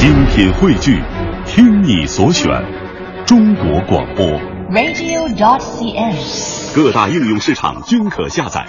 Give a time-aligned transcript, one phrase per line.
[0.00, 0.98] 精品汇聚，
[1.44, 2.48] 听你所选，
[3.26, 4.24] 中国广播。
[4.70, 6.74] radio.dot.cn，。
[6.74, 8.66] 各大应用市场均可下载。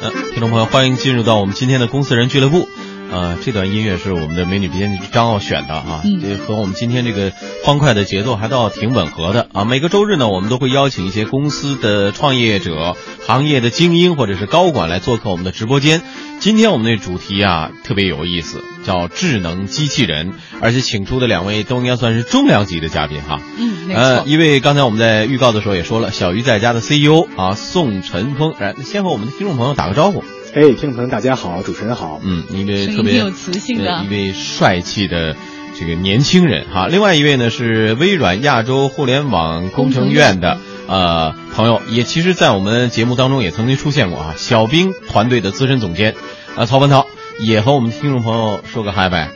[0.00, 2.68] 呃，听众朋友，欢迎进入到我们今天的公司人俱乐部。
[3.10, 7.32] 呃，这段音乐是我们的美女编辑张奥选的啊，嗯这和我们今天这个
[7.64, 9.64] 欢快的节奏还倒挺吻合的啊。
[9.64, 12.96] 每个周日呢，我们都会邀请一些公司的创业者、
[13.26, 16.02] 行业的精英或者是高管来做客我们的直播间。
[16.38, 23.40] 今天我们的主题啊特别有意思，叫智能机器人，而且请出的两位都应该算是重量级的嘉宾哈。
[23.58, 24.24] 嗯，没呃，错。
[24.26, 30.22] 因为刚才我们在预告的时候也说了，小鱼在家的 CEO 啊宋晨峰，来先和我们的听众朋友打个招呼。
[30.56, 32.18] 哎，听众朋友大家好，主持人好。
[32.24, 35.36] 嗯，一位特别有磁性的呃一位帅气的
[35.78, 36.86] 这个年轻人哈。
[36.86, 40.56] 另外一位呢是微软亚洲互联网工程院的
[40.88, 44.34] 呃朋友，也其实在我们节目当中也曾经出现过啊。
[44.38, 46.14] 小兵团队的资深总监
[46.56, 47.06] 啊曹文涛
[47.38, 49.32] 也和我们听众朋友说个嗨呗。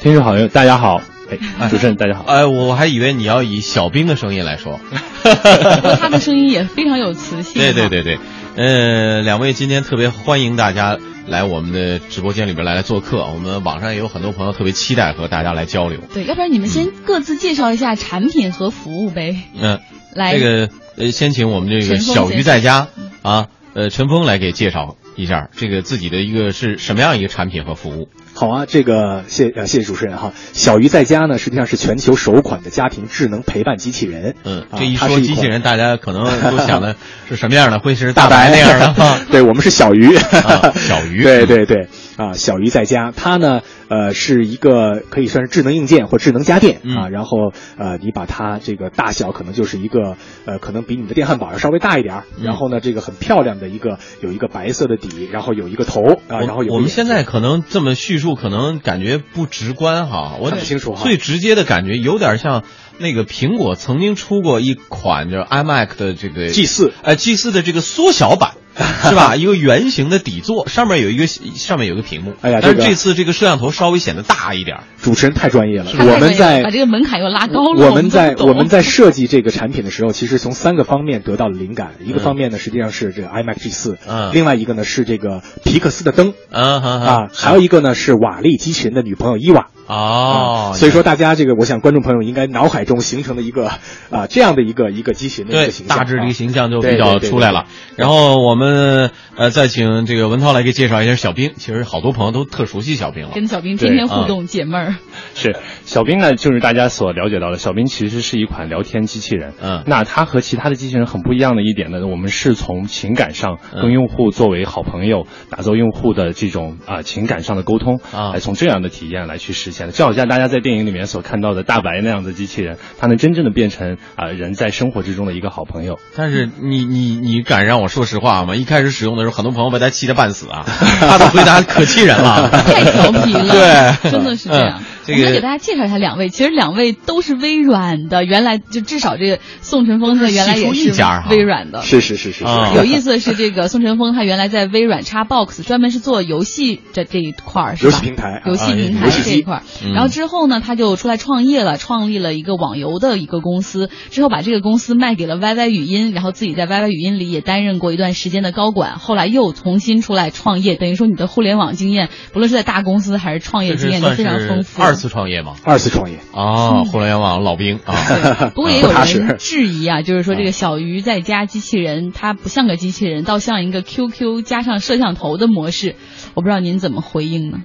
[0.00, 1.02] 听众朋友，大家好。
[1.28, 2.22] 哎，主持人大家好。
[2.28, 4.78] 哎，我还以为你要以小兵的声音来说。
[5.24, 7.60] 不过他的声音也非常有磁性。
[7.60, 7.88] 对 对。
[7.88, 8.20] 对对，
[8.56, 13.26] 呃，两位今天特别欢迎大家来我们的直播间里边来来做客。
[13.26, 16.00] 我们网上也有很多朋友特别期待和大家来交流。
[16.14, 19.36] 对，要不然你们先各自介绍一下产品和服务呗。
[19.60, 19.80] 嗯，
[20.14, 28.08] 来，这个呃，先请我们这个小鱼在家嗯啊，呃，陈峰来给介绍一下这个自己的一个是什么样一个产品和服务。
[28.34, 30.32] 好啊，这个谢呃谢谢主持人哈。
[30.52, 34.36] 小鱼在家呢，实际上是全球首款的家庭智能陪伴机器人。
[34.44, 36.96] 嗯，啊这一说机器人，大家可能都想的
[37.28, 37.78] 是什么样的？
[37.80, 39.18] 会是 大白那样的吗？
[39.32, 60.36] 对我们是小鱼，啊小鱼 对对对啊，小鱼在家，它呢呃是一个可以算是智能硬件或智能家电嗯啊，然后呃你把它这个大小可能就是一个呃可能比你的电饭煲要稍微大一点儿，嗯然后呢这个很漂亮的一个有一个白色的底，然后有一个头啊，然后有我们现在可能这么叙述，可能感觉不直观哈。
[60.40, 62.64] 我看不清楚哈最直接的感觉有点像
[62.98, 68.52] 那个苹果曾经出过一款就是 iMac 的这个 G 四呃 G 四的这个缩小版。
[69.08, 69.36] 是吧？
[69.36, 72.34] 一个圆形的底座，上面有一个上面有一个屏幕。
[72.42, 74.82] 哎呀但是这次这个摄像头稍微显得大一点儿。
[75.00, 77.86] 主持人太专业了，我们在把这个门槛又拉高了。
[77.86, 81.92] 我们在我们在设计这个产品的时候，其实从三个方面得到了灵感。
[82.04, 89.68] 一个方面呢，实际上是这个 iMac G 四，嗯另外一个呢是这个皮克斯的灯嗯哼哼啊，还有一个呢是瓦力机器人的女朋友伊娃。
[89.86, 93.68] 哦啊，所以说大家这个，我想观众朋友应该脑海中形成了一个
[94.10, 97.66] 啊这样的一个一个机器人的一个形象，大致这个啊形象就比较对对出来了。
[97.96, 101.52] 然后我们呃再请这个文涛来给介绍一下小兵。
[101.56, 103.30] 其实好多朋友都特熟悉小兵了。
[103.34, 104.94] 跟小兵天天互动，解闷儿。
[105.34, 109.54] 是小兵呢，就是大家所了解到的，小兵其实是一款聊天机器人。
[109.60, 119.92] 嗯那它和其他的机器人很不一样的一点呢，我们是从情感上嗯跟用户作为好朋友，打造用户的这种啊、情感上的沟通啊来从这样的体验来去实现的。
[119.92, 125.98] 就好像大家在电影里面所看到的大白那样的机器人，它能真正的变成啊、人在生活之中的一个好朋友。
[126.16, 128.54] 但是你你你敢让我说实话吗？
[128.56, 130.64] 一开始使用的时候，很多朋友把他气得半死啊，
[131.00, 132.48] 他的回答可气人了。
[132.64, 134.78] 太调皮了，对真的是这样。
[134.80, 140.92] 嗯这个我们给大家介绍一下两位，其实两位都是微软的，原来就至少这个宋晨峰他原来也是
[141.30, 141.82] 微软的。
[141.82, 147.92] 是是是是是，啊有意思的是，这个宋晨峰他原来在微软 Xbox 专门是做游戏的这一块儿，是吧？
[147.92, 149.62] 游戏平台游戏平台这一块儿。
[149.84, 164.82] 嗯然后之后呢，他就出来创业了，创立了一个网游的一个公司，之后把这个公司卖给了 YY 语音，然后自己在 YY 语音里也担任过一段时间的高管，后来又重新出来创业，等于说你的互联网经验，不论是在大公司还是创业经验都非常丰富。
[164.82, 165.54] 二次创业嘛？
[165.64, 166.18] 二次创业。
[166.32, 168.50] 哦，互联网老兵啊。
[168.54, 175.96] 不过也有人质疑啊， 就是说这个小鱼在家机器人，它不像个机器人，倒像一个 QQ 加上摄像头的模式。
[176.34, 177.58] 我不知道您怎么回应呢？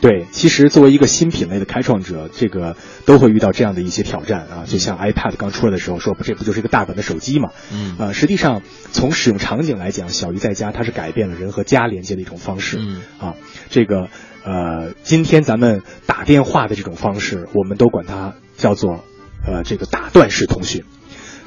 [0.00, 4.64] 对，其实作为一个新品类的开创者，这个都会遇到这样的一些挑战啊。
[4.66, 7.50] 就像 iPad 刚出来的时候，说不这不就是一个大版的手机嘛？
[7.72, 8.60] 嗯呃，实际上
[8.92, 12.76] 从使用场景来讲，小鱼在家它是改变了人和家连接的一种方式。
[12.78, 13.34] 嗯啊，
[13.70, 14.08] 这个
[14.44, 19.04] 呃，今天咱们打电话的这种方式，我们都管它叫做
[19.46, 20.84] 呃这个打断式通讯。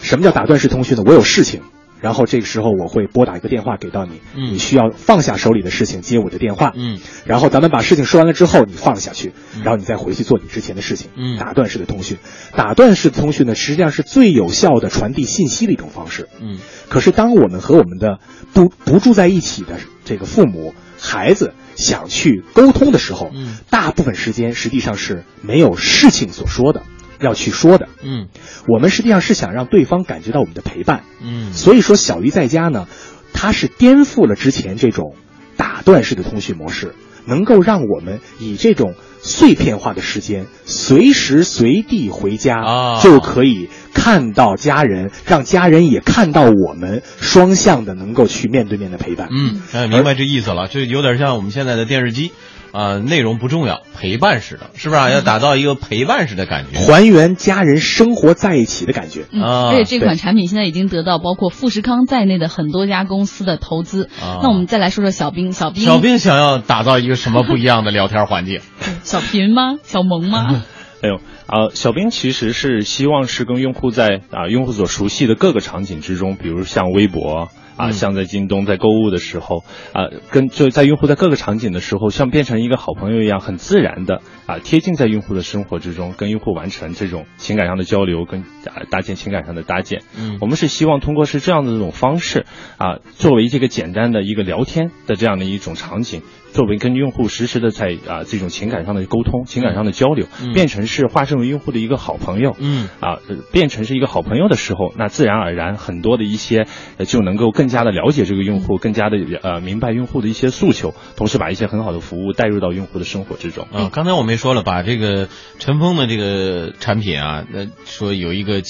[0.02, 1.04] 什么叫打断式通讯呢？
[1.06, 1.62] 我有事情。
[2.02, 4.54] 然后这个时候我会拨打一个电话给到你，嗯。
[4.54, 7.00] 你需要放下手里的事情接我的电话，嗯。
[7.26, 9.34] 然后咱们把事情说完了之后，你放下去，
[9.64, 11.10] 然后你再回去做你之前的事情。
[11.16, 11.38] 嗯。
[11.38, 12.18] 打断式的通讯，
[12.56, 16.30] 打断式的通讯呢，实际上是最有效的传递信息的一种方式。
[16.40, 16.60] 嗯。
[16.90, 18.20] 可是当我们和我们的
[18.54, 23.58] 不不住在一起的这个父母、孩子想去沟通的时候，嗯。
[23.70, 26.84] 大部分时间实际上是没有事情所说的，
[27.20, 27.90] 要去说的。
[28.04, 28.28] 嗯
[28.68, 31.04] 我们实际上是想让对方感觉到我们的陪伴。
[31.22, 32.88] 嗯所以说，小鱼在家呢，
[33.34, 35.16] 它是颠覆了之前这种
[35.56, 49.28] 打断式的通讯模式，能够让我们以这种碎片化的时间，随时随地回家，啊就可以看到家人，让家人也看到我们，双向的能够去面对面的陪伴。
[49.32, 52.32] 嗯，哎，明白这意思了，这有点像我们现在的电视机，
[52.78, 55.10] 啊、内容不重要，陪伴式的，是不是、啊？
[55.10, 56.78] 要打造一个陪伴式的感觉。
[56.80, 59.26] 还原家人生活在一起的感觉。
[59.32, 64.10] 嗯，啊而且这款产品现在已经得到包括富士康在内的很多家公司的投资。
[64.22, 68.62] 啊那我们再来说说小兵，小兵，小兵想要打造一个什么不一样的聊天环境？
[69.02, 69.78] 小平吗？
[69.82, 70.64] 小萌吗？
[71.02, 71.16] 哎呦，
[71.48, 79.64] 啊、小兵其实是希望是跟用户在啊、用户所熟悉的各个场景之中，比如像微博啊，嗯像在京东在购物的时候
[79.94, 90.02] 啊，跟就在用户在各个场景的时候，像变成一个好朋友一样，很自然的啊贴近在用户的生活之中，跟用户完成这种情感上的交流，跟啊搭建情感上的搭建。
[90.18, 92.46] 嗯我们是希望通过是这样的这种方式
[92.78, 102.56] 啊，作为这个简单的一个聊天的这样的一种场景，作为跟用户实时的在啊这种情感上的沟通、情感上的交流，嗯变成是化身为用户的一个好朋友。
[102.60, 106.66] 嗯啊，呃变成是一个好朋友的时候，那自然而然很多的一些
[106.98, 113.68] 呃就能够更加的了解这个用户，更加的呃明白用户的一些诉求，同时把一些很好的服务带入到用户的生活之中。
[113.72, 115.28] 啊，刚才我没说了，把这个
[115.60, 118.62] 陈峰的这个产品啊，那说有一个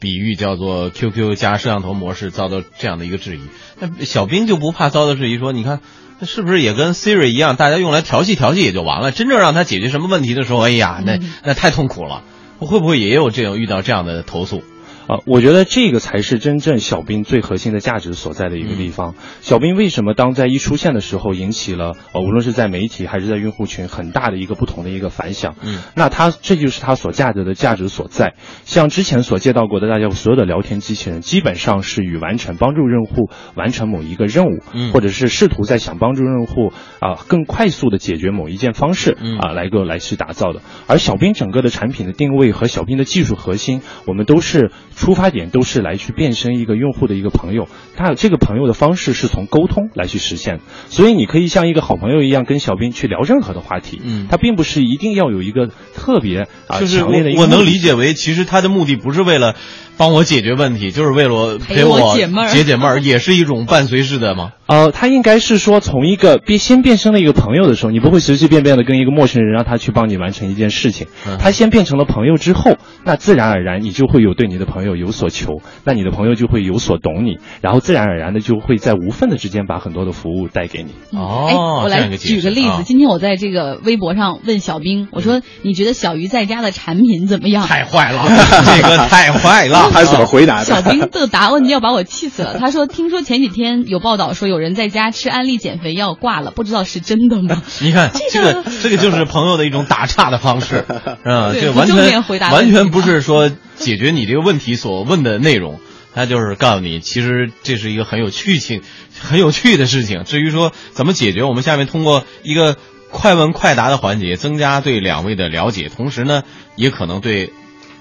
[0.00, 3.40] 比喻叫做 QQ 加摄像头模式遭到这样的一个质疑，
[3.80, 5.80] 那小兵就不怕遭到质疑，说你看。
[6.20, 9.12] 那是不是也跟 Siri 一样，大家用来调戏调戏也就完了？
[9.12, 12.22] 真正让他解决什么问题的时候，哎呀，那嗯那太痛苦了。
[12.60, 14.64] 会不会也有这种遇到这样的投诉？
[15.08, 19.14] 啊，我觉得这个才是真正小兵最核心的价值所在的一个地方。
[19.40, 25.56] 小兵为什么当在一出现的时候引起了呃，无论是在媒体还是在用户群很大的一个不同的一个反响？
[25.62, 28.34] 嗯，那它这就是它所价值的价值所在。
[28.66, 40.60] 像之前所见到过的，大家所有的聊天机器人，基本上是与完成帮助用户完成某一个任务，嗯或者是试图在想帮助用户啊、更快速的解决某一件方式嗯啊、来个来去打造的。
[40.86, 50.58] 而小兵整个的产品的定位和小兵的技术核心，我们都是出发点都是来去变身一个用户的一个朋友，他这个朋友的方式是从沟通来去实现，
[50.88, 54.26] 所以你可以像一个好朋友一样跟小兵去聊任何的话题，嗯。
[54.28, 59.54] 他并不是一定要有一个特别啊、就是强烈的我能理解为，其实他的目的不是为了
[59.98, 64.52] 帮我解决问题，就是为了陪我解闷儿解解闷儿，也是一种伴随式的吗？
[64.66, 71.08] 呃，他应该是说从一个变先变成了一个朋友的时候，你不会随随便便的跟一个陌生人让他去帮你完成一件事情。
[71.26, 80.90] 嗯他先变成了朋友之后，那自然而然你就会有对你的朋友有所求，那你的朋友就会有所懂你，然后自然而然的就会在无缝的之间把很多的服务带给你。
[81.18, 82.68] 哦哎，我来举个例子。
[82.68, 87.66] 啊今天我在这个微博上问小兵，我说你觉得小鱼在家的产品怎么样？
[87.66, 89.87] 太坏了，这个太坏了。
[89.90, 90.64] 他是怎么回答的？
[90.64, 92.58] 小兵的答问要把我气死了。
[92.58, 100.84] 他说：“听说前几天有报道说有人在家吃安利减肥药挂了，不知道是真的吗 你看这这个个这个就是朋友的一种打岔的方式，
[101.24, 105.80] 嗯，对这完全回答完全不是说解决你这个问题所问的内容，
[106.14, 108.82] 他就是告诉你，其实这是一个很有趣情、
[109.20, 110.24] 很有趣的事情。
[110.24, 112.76] 至于说怎么解决，我们下面通过一个
[113.10, 116.42] 快问快答的环节，增加对两位的了解，同时呢，
[116.76, 117.52] 也可能对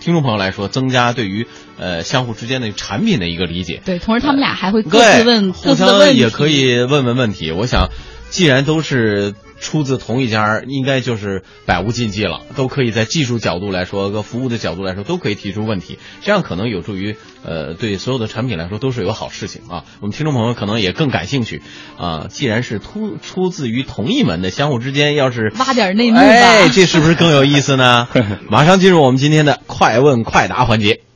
[0.08, 3.82] 听众朋友来说，增加对于呃相互之间的产品的一个理解？”。
[3.86, 7.52] 对，同时他们俩还会各，自问互各自的问也可以问问问题。
[7.52, 7.90] 我想，
[8.30, 15.98] 既然都是出自同一家，应该就是百无禁忌了，都可以在技术角度来说，和服务的角度来说，都可以提出问题。
[16.22, 19.86] 这样可能有助于呃，对所有的产品来说都是有好事情啊。
[20.02, 21.62] 我们听众朋友可能也更感兴趣
[21.98, 22.28] 啊。
[22.30, 26.22] 既然是突出自于同一门的，相互之间要是 挖点内幕吧。
[26.22, 28.08] 哎，这是不是更有意思呢？
[28.50, 31.07] 马上进入我们今天的快问快答环节。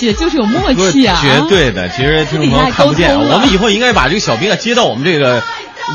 [0.00, 1.86] 系的就是有默契啊，绝对的。
[1.90, 5.42] 其实听众朋友看不见，我们以后应该把这个小兵啊接到我们这个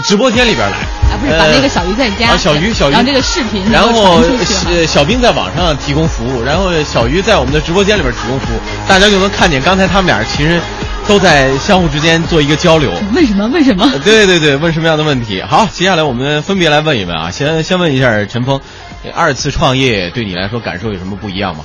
[0.08, 0.78] 直播间里边来。
[1.12, 4.60] 啊，不是把那个小鱼在家，啊小鱼小鱼然后这个视频然后能够传出去了。
[4.78, 10.60] 呃，小兵在网上提供服务，然后小鱼在我们的直播间里边提供服务，大家就能看见刚才他们俩其实
[11.08, 12.92] 都在相互之间做一个交流。
[13.16, 13.48] 为什么？
[13.48, 13.90] 为什么？
[14.04, 15.42] 对对对，问什么样的问题？
[15.42, 17.32] 好，接下来我们分别来问一问啊。
[17.32, 18.60] 先先问一下陈峰，
[19.14, 21.64] 二次创业对你来说感受有什么不一样吗？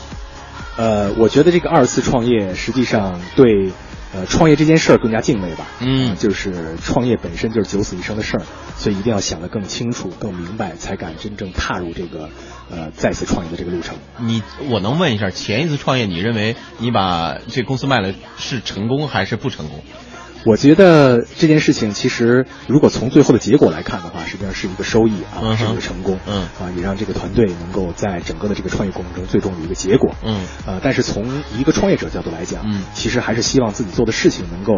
[0.77, 3.71] 呃，我觉得这个二次创业实际上对
[4.15, 5.67] 呃创业这件事儿更加敬畏吧。
[5.81, 8.43] 嗯就是创业本身就是九死一生的事儿，
[8.77, 12.31] 所以一定要想得更清楚、更明白，才敢真正踏入这个
[12.71, 13.97] 呃再次创业的这个路程。
[14.19, 19.83] 你我能问一下，前一次创业，你认为你把这公司卖了是成功还是不成功？
[20.45, 26.43] 我觉得这件事情其实，如果从最后的结果来看的话，实际上是一个收益啊，嗯是一个成功，嗯。
[26.61, 30.41] 啊，也让这个团队能够在整个的这个创业过程中最终有一个结果，嗯。
[30.67, 31.27] 呃，但是从
[31.59, 32.83] 一个创业者角度来讲，嗯。
[32.95, 34.73] 其实还是希望自己做的事情能够，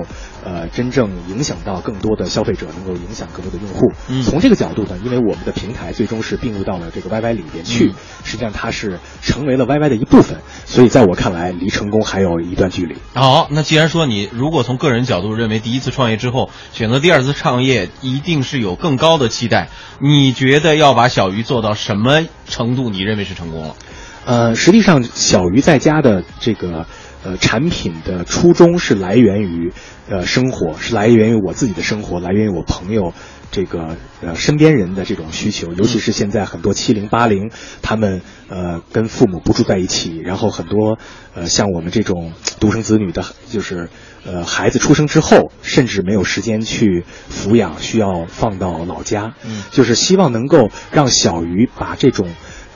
[0.44, 3.92] 呃，真正影响到更多的消费者，能够影响更多的用户。
[4.08, 4.22] 嗯。
[4.22, 7.94] 从这个角度呢，因为我们的平台最终是并入到了这个 YY 里边去，嗯。
[8.24, 12.96] 实际上它是成为了 YY 的一部分，所以在我看来，离成功还有一段距离。
[13.14, 19.68] 好，那既然说你如果从个人角度认为为第一次创业之后选择第二次创业一定是有更高的期待，
[20.00, 22.90] 你觉得要把小鱼做到什么程度？
[22.90, 23.76] 你认为是成功了？
[24.24, 26.86] 呃，实际上小鱼在家的这个
[27.24, 29.72] 呃产品的初衷是来源于
[30.08, 33.14] 呃生活，是来源于我自己的生活，来源于我朋友
[33.52, 40.98] 这个呃身边人的这种需求，尤其是现在很多七零八零，他们呃跟父母不住在一起，然后很多
[41.34, 43.88] 呃像我们这种独生子女的，就是。
[44.24, 49.34] 呃，孩子出生之后，甚至没有时间去抚养，需要放到老家。
[49.44, 52.28] 嗯就是希望能够让小鱼把这种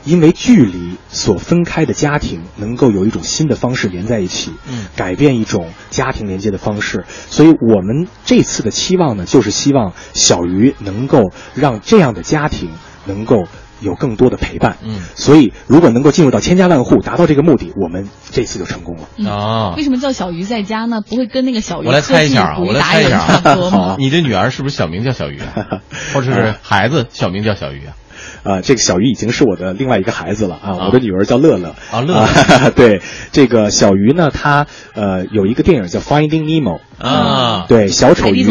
[0.06, 7.04] 因为距离所分开的家庭，能够有一种新的方式连在一起，嗯改变一种家庭连接的方式。
[7.08, 12.70] 所以我们这次的期望呢，就是希望小鱼能够让这样的家庭
[13.06, 13.44] 能够
[13.80, 14.78] 有更多的陪伴。
[14.84, 19.08] 嗯所以如果能够进入到千家万户，达到这个目的，我们这次就成功了。
[19.18, 21.00] 嗯啊为什么叫小鱼在家呢？
[21.00, 23.18] 不会跟那个小鱼我来猜一下啊，科技我来猜一下？
[23.20, 25.82] 啊， 你的女儿是不是小名叫小鱼啊？
[26.14, 27.94] 或者是孩子小名叫小鱼啊？
[28.42, 33.00] 啊，这个小鱼已经是我的另外一个孩子了啊，啊我的女儿叫乐乐啊乐乐啊 对，
[33.32, 38.44] 这个小鱼呢，它呃有一个电影叫《Finding Nemo》啊，对，小丑鱼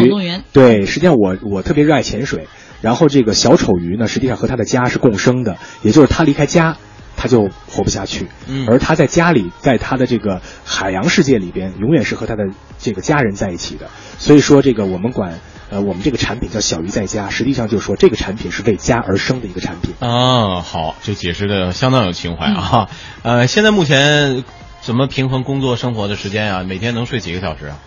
[0.52, 2.48] 对，实际上我我特别热爱潜水，
[2.80, 6.76] 然后这个小丑鱼呢，实际上和他的家是共生的，也就是他离开家。
[7.18, 12.44] 他就活不下去，嗯而他在家里，在他的这个海洋世界里边，永远是和他的
[12.78, 13.88] 这个家人在一起的。
[14.18, 19.94] 所以说，这个我们管，呃，我们这个产品叫小鱼在家，实际上就是说这个产品是为家而生的一个产品。
[20.00, 22.88] 啊，好，这解释的相当有情怀啊。
[23.22, 24.44] 呃，现在目前
[24.80, 26.62] 怎么平衡工作生活的时间啊？
[26.62, 27.78] 每天能睡几个小时啊？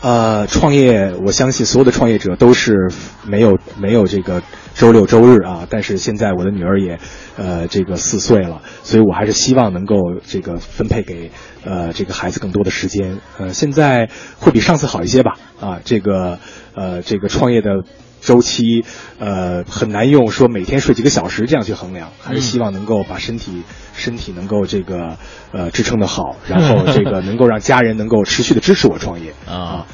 [0.00, 2.90] 呃，创业，我相信所有的创业者都是
[3.24, 4.42] 没有没有这个
[4.74, 5.66] 周六周日啊。
[5.70, 6.98] 但是现在我的女儿也，
[7.38, 11.30] 呃，这个四岁了，所以我还是希望能够这个分配给
[11.64, 13.20] 呃这个孩子更多的时间。
[13.38, 15.38] 呃，现在会比上次好一些吧？
[15.58, 16.38] 啊，这个
[16.74, 17.84] 呃这个创业的。
[18.24, 18.86] 周期，
[19.18, 23.64] 呃，很难用说每天睡几个小时这样去衡量，还是希望能够把身体
[23.94, 25.18] 身体能够这个
[25.52, 29.84] 呃支撑的好，然后这个能够让家人能够持续的支持我创业啊，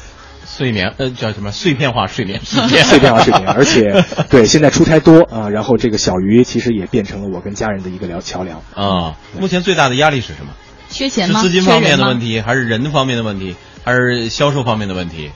[0.46, 9.16] 睡眠呃叫什么碎片化睡眠碎片化睡眠，而且对现在出差多 啊，然后这个小鱼其实也变成了我跟家人的一个聊桥梁啊。
[9.40, 10.52] 目前最大的压力是什么？
[10.88, 11.42] 缺钱吗？
[11.42, 15.32] 是资金方面的问题，还是人方面的问题，还是销售方面的问题？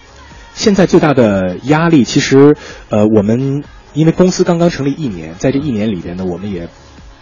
[0.54, 2.56] 现在最大的压力，其实，
[2.88, 6.68] 呃，我们因为公司刚刚成立一年，在这一年里边呢，我们也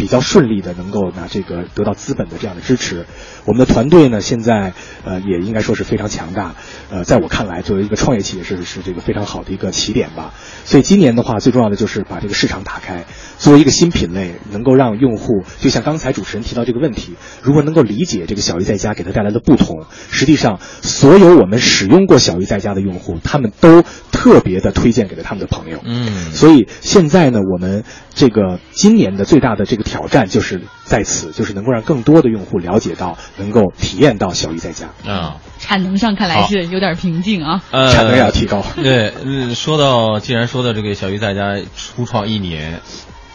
[0.02, 3.06] 比较顺利的能够拿这个得到资本的这样的支持。
[3.44, 4.72] 我们的团队呢，现在
[5.04, 6.56] 呃也应该说是非常强大。
[6.90, 10.34] 呃，在我看来，作为一个创业企业是是这个非常好的一个起点吧。
[10.64, 13.04] 所以今年的话，最重要的就是把这个市场打开，
[13.38, 25.80] 作为一个新品类，能够让用户，就像刚才主持人提到这个问题，如果能够理解这个小鱼在家给他带来的不同，实际上所有我们使用过小鱼在家的用户，他们都特别的推荐给了他们的朋友。
[25.82, 27.82] 嗯，所以现在呢，我们
[28.14, 34.90] 这个今年的最大的这个挑战就是在此，就是能够让更多的用户了解到，能够体验到小鱼在家。
[35.04, 37.64] 啊，产能上看来是有点瓶颈啊。
[37.72, 38.64] 呃，产能要提高。
[38.76, 42.80] 对，嗯，说到既然说到这个小鱼在家初创一年，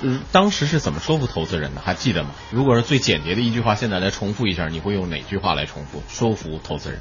[0.02, 1.82] 嗯，当时是怎么说服投资人的？
[1.84, 2.30] 还记得吗？
[2.52, 7.00] 如果是最简洁的一句话，现在来重复一下，你会用哪句话来重复说服投资人？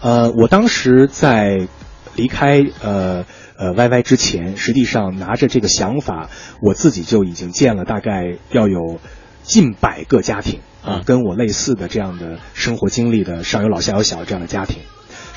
[0.00, 1.66] 呃，我当时在
[2.16, 3.24] 离开呃
[3.56, 6.30] 呃 YY 之前，实际上拿着这个想法，
[6.60, 9.00] 我自己就已经建了大概要有
[9.42, 14.82] 近百个家庭啊、嗯跟我类似的这样的生活经历的上有老下有小这样的家庭。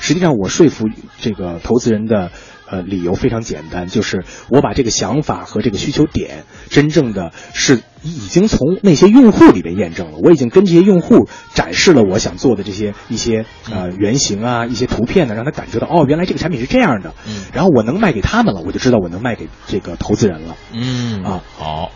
[0.00, 0.86] 实际上，我说服
[1.20, 2.30] 这个投资人的
[2.70, 10.18] 呃理由非常简单，就是我把这个想法和这个需求点，真正的是已经从那些用户里边验证了。
[10.22, 17.14] 我已经跟这些用户展示了我想做的这些一些呃原型啊，一些图片呢，让他感觉到哦，原来这个产品是这样的。
[17.26, 20.56] 嗯然后我能卖给他们了，我就知道我能卖给这个投资人了。
[20.72, 21.90] 嗯啊，好，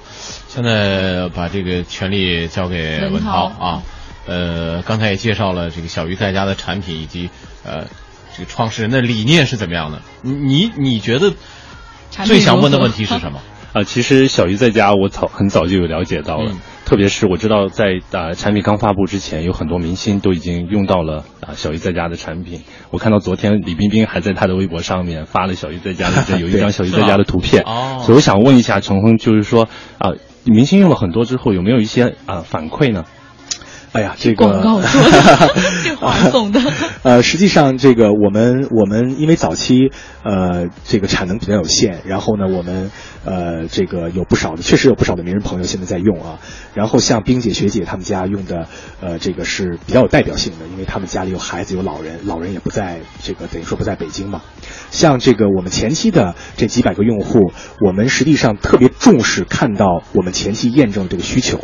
[0.48, 3.82] 现在把这个权利交给文文涛涛啊。
[4.24, 7.28] 呃，刚才也介绍了这个小鱼在家的产品以及
[7.64, 7.86] 呃
[8.36, 10.00] 这个创始人的理念是怎么样的。
[10.22, 11.32] 你你你觉得
[12.10, 13.40] 最想问的问题是什么？
[13.72, 22.60] 啊，其实小鱼在家我早很早就有了解到了，嗯特别是我知道在啊、产品刚发布之前，有很多明星都已经用到了啊、小鱼在家的产品。
[22.90, 27.62] 我看到昨天李冰冰还在她的微博上面发了小鱼在家的这 有一张小鱼在家的图片。
[27.62, 30.10] 哦所以我想问一下陈峰，就是说啊、
[30.44, 33.04] 明星用了很多之后，有没有一些啊、反馈呢？
[33.92, 36.60] 哎呀，这个广告说的这话送的。
[37.04, 39.90] 呃，实际上这个我们我们因为早期
[40.24, 42.90] 呃这个产能比较有限，然后呢我们
[43.26, 46.38] 呃这个有不少的确实有不少的名人朋友现在在用啊，
[46.72, 48.66] 然后像冰姐学姐他们家用的
[49.02, 54.40] 呃这个是比较有代表性的，因为他们家里有孩子有老人，老人也不在这个等于说不在北京嘛。
[54.90, 57.52] 像这个我们前期的这几百个用户，
[57.84, 61.60] 我们实际上特别重视看到我们前期验证这个需求。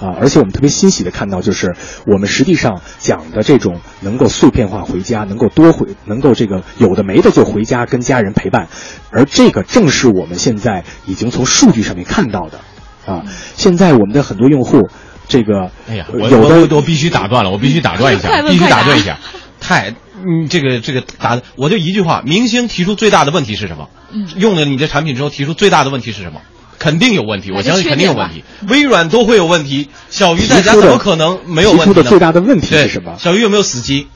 [0.00, 1.74] 啊，而且我们特别欣喜的看到，就是
[2.06, 8.68] 我们实际上讲的这种能够碎片化回家，能够多回，能够这个有的没的就回家跟家人陪伴，
[9.10, 12.60] 而这个正是我们现在已经从数据上面看到的。
[13.06, 13.22] 啊，
[13.56, 14.88] 现在我们的很多用户，
[15.28, 19.18] 这个哎呀，呃我有的我我必须打断了，我必须打断一下，必须打断一下。
[19.60, 23.88] 太，嗯，这个这个打，我就一句话，明星提出最大的问题是什么？
[24.10, 26.40] 嗯用了你的产品之后，提出最大的问题是什么？
[26.84, 28.44] 肯定有问题，我相信肯定有问题。
[28.68, 31.86] 微软都会有问题，小鱼在家怎么可能没有问题呢？
[31.86, 33.16] 提出的最大的问题是什么？
[33.18, 34.08] 小鱼有没有死机？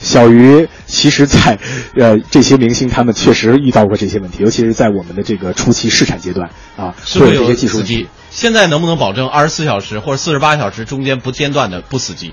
[0.00, 1.58] 小鱼其实在，
[1.94, 8.08] 呃，这些明星他们确实遇到过这些问题，尤其是在我们的这个初期试产阶段啊，会有这是不是有些技术问题死机？
[8.30, 12.32] 现在能不能保证二十四小时或者四十八小时中间不间断的不死机？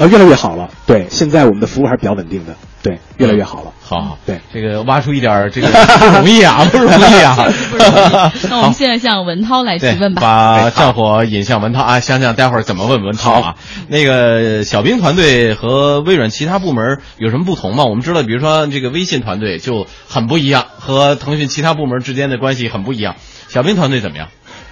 [0.00, 0.70] 呃，越来越好了。
[0.86, 3.70] 对，现在我们的服务还是比较稳定的，对，越来越好了。
[3.82, 5.68] 好好，对，这个挖出一点儿这个
[6.00, 7.36] 不容易啊，不容易啊，
[7.70, 8.48] 不容易。
[8.48, 10.22] 那我们现在向文涛来提，问吧。
[10.22, 13.56] 把战火引向文涛啊，想想待会儿怎么问文涛啊。
[13.88, 17.84] 那个小兵团队和微软其他部门有什么不同吗？
[17.84, 23.16] 我们知道，比如说这个微信团队就很不一样，和腾讯其他部门之间的关系很不一样。
[23.48, 24.28] 小兵团队怎么样？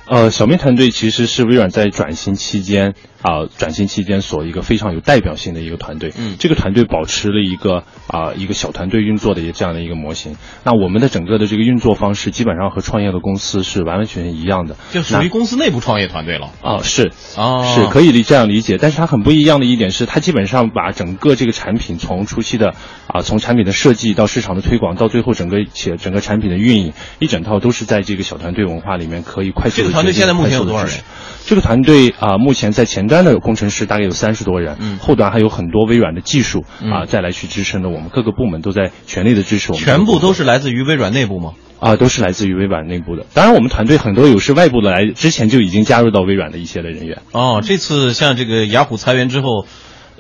[0.09, 6.13] 呃，小面团队其实是微软在转型期间啊、转型期间所一个非常有代表性的一个团队。
[6.17, 10.37] 嗯这个团队保持了一个啊、一个小团队运作的一个这样的一个模型。
[10.65, 14.77] 那我们的整个的这个运作方式基本上和创业的公司是完完全全一样的。
[14.93, 16.51] 就属于公司内部创业团队了。
[16.63, 22.75] 啊、是啊是可以理这样理解，但是它很不一样的一点是，它基本上把整个这个产品从初期的
[23.09, 30.95] 啊、从产品的设计到市场的推广，到最后整个且整个产品的运营，一整套都是在这个小团队文化里面可以快速地这个团队现在目前有多少人？
[31.45, 41.53] 这个团队啊、目前在前端的工程师大概有三十多人，嗯后端还有很多微软的技术啊、嗯再来去支撑的，我们各个部门都在全力的支持我们全部都是来自于微软内部吗？
[41.81, 43.25] 啊、都是来自于微软内部的。
[43.35, 47.23] 当然，我们团队很多有是外部的来，之前就已经加入到微软的一些的人员。
[47.33, 49.65] 哦，这次像这个雅虎裁员之后，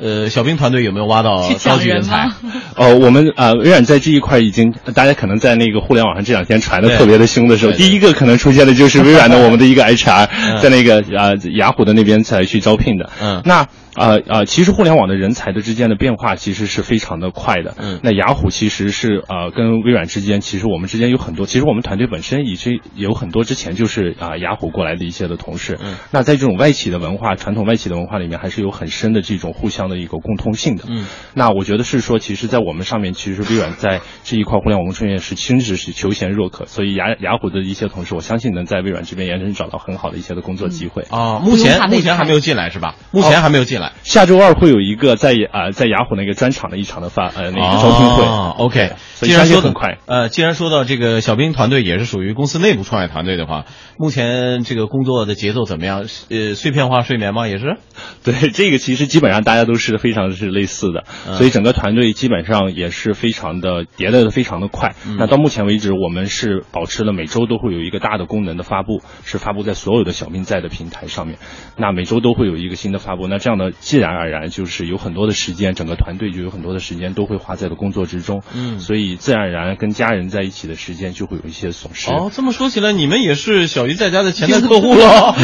[0.00, 2.36] 呃，小兵团队有没有挖到去高级人才吗？？
[2.76, 13.10] 呃，我们啊、微软在这一块已经，大家可能在那个互联网上这两天传的特别的凶的时候，第一个可能出现的就是微软的我们的一个 HR， 嗯在那个啊、雅虎的那边才去招聘的。
[13.20, 13.66] 嗯那
[13.98, 17.74] 呃呃，其实互联网的人才的之间的变化其实是非常的快的。
[17.78, 25.78] 嗯那雅虎其实是呃跟微软之间，其实我们之间有很多，其实我们团队本身已经有很多之前就是啊、雅虎过来的一些的同事。
[25.82, 30.84] 嗯那在这种外企的文化，传统外企的文化里面，还是有很深的这种互相的一个共通性的。
[30.88, 41.02] 嗯那我觉得是说，其实，在我们上面，其实微软在这一块互联网创业是真是是求贤若渴，所以雅雅虎的一些同事，我相信能在微软这边也能找到很好的一些的工作机会。
[41.10, 42.94] 啊，目前目前还没有进来是吧？
[43.10, 43.87] 目前还没有进来。
[44.02, 48.24] 下周二会有一个在啊、在雅虎那个专场的一场的发呃那个招聘会。
[48.24, 49.98] 哦 OK，所以既然说很快。
[50.06, 53.64] 呃，既然说到这个小兵团队也是属于公司内部创业团队的话，
[53.98, 56.04] 目前这个工作的节奏怎么样？
[56.30, 57.48] 呃，碎片化睡眠吗？
[57.48, 57.76] 也是？
[58.22, 64.94] 对，这个其实基本上大家都是非常是类似的，嗯所以整个团队基本上也是非常的迭代的非常的快。
[65.04, 71.38] 嗯那到目前为止，我们是保持了每周都会有一个大的功能的发布，是发布在所有的小兵在的平台上面。
[71.76, 78.42] 那每周都会有一个新的发布，那这样的自然而然就是有很多的时间，整个团队就有很多的时间都会花在了工作之中。
[78.54, 82.10] 嗯所以自然而然跟家人在一起的时间就会有一些损失。
[82.10, 85.34] 哦，这么说起来，你们也是小鱼在家的潜在 客户了。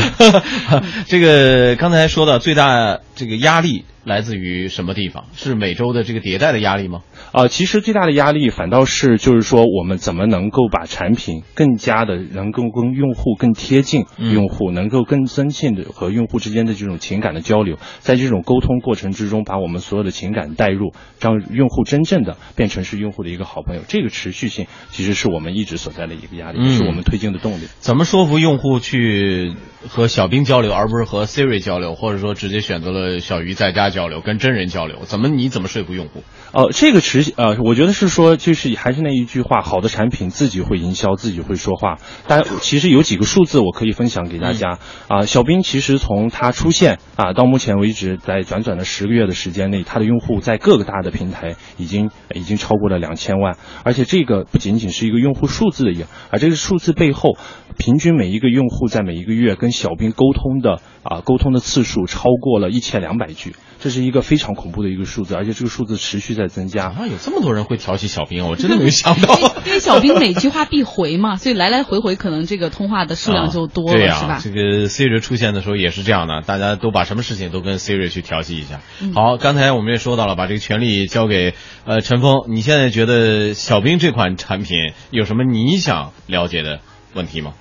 [1.07, 5.27] 这个刚才说的最大这个压力来自于什么地方？
[5.35, 7.03] 是每周的这个迭代的压力吗？
[7.33, 23.83] 呃，其实最大的压力反倒是就是说，我们怎么能够把产品更加的能够跟用户更贴近嗯用户，能够更增进的和用户之间的这种情感的交流，在这种沟通过程之中，把我们所有的情感带入，让用户真正的变成是用户的一个好朋友。
[23.89, 27.69] 这个持续性其实是我们一直所在的一个压力，嗯是我们推进的动力。
[27.79, 29.55] 怎么说服用户去
[29.89, 36.23] 和小兵交流，而不是和 Siri 交流，或者说直接选择了小鱼在家交流，跟真人交流，怎么你怎么说服用户？
[36.53, 41.99] 呃，这个持呃，我觉得是说，就是还是那一句话，好的产品自己会营销，自己会说话。
[42.29, 55.95] 但，其实有几个数字我可以分享给大家啊、小兵其实从它出现啊到目前为止，在短短的十个月的时间内，它的用户在各个大的平台已经已经超过了两千万，而且这个不仅仅是一个用户数字的
[56.31, 57.37] 而这个数字背后，
[57.79, 66.87] 平均每一个用户在每一个月跟小兵沟通的啊沟通的次数超过了一千两百句，这是一个非常恐怖的一个数字，而且这个数字持续在增加。
[66.87, 69.39] 啊，有这么多人会调戏小兵，我真的没有想到。
[69.65, 74.41] 因为小兵每句话必回嘛，所以来来回回可能这个通话的数量就多了，对啊、是吧？
[74.43, 78.81] 这个 Siri 出现的时候也是这样的，大家都把什么事情都跟 Siri 去调戏一下。
[79.01, 86.81] 嗯好，刚才我们也说到了，把这个权利交给呃陈峰，你现在觉得小兵这款产品有什么你想了解的
[87.15, 87.53] 问题吗？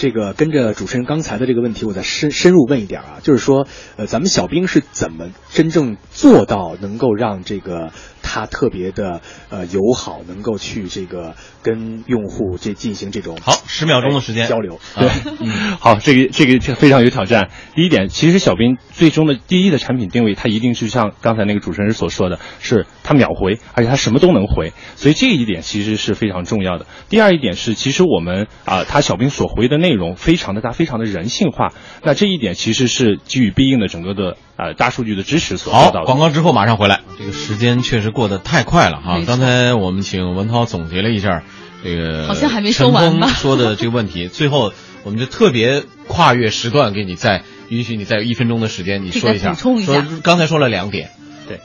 [0.00, 14.78] 这个跟着主持人刚才的这个问题，我再深深入问一点啊，就是说，呃，咱们小兵是怎么真正做到能够让这个他特别的呃友好，能够去这个跟用户这进行这种好，十秒钟的时间交流。
[14.96, 15.08] 对，
[15.80, 17.50] 好，这个这个这非常有挑战。
[17.74, 26.86] 第一点，其实小兵最终的第一的产品定位，它一定是像刚才那个主持人所说的，是它秒回，而且它什么都能回，所以这一点其实是非常重要的。
[27.08, 31.72] 第二一点是，其实我们啊，他小兵所回的内容非常的大，非常的人性化。
[32.02, 36.04] 那这一点其实是基于必应的整个的呃大数据的支持所做，到的。
[36.06, 37.00] 广告之后马上回来。
[37.18, 39.20] 这个时间确实过得太快了哈。
[39.26, 41.42] 刚才我们请文涛总结了一下
[41.82, 49.50] 这个，好像还没说完说的这个问题，最后我们就特别跨越时段，给你再允许你再有一分钟的时间，你说一下。
[49.50, 50.02] 补充一下。
[50.02, 51.10] 说刚才说了两点，
[51.48, 51.60] 对，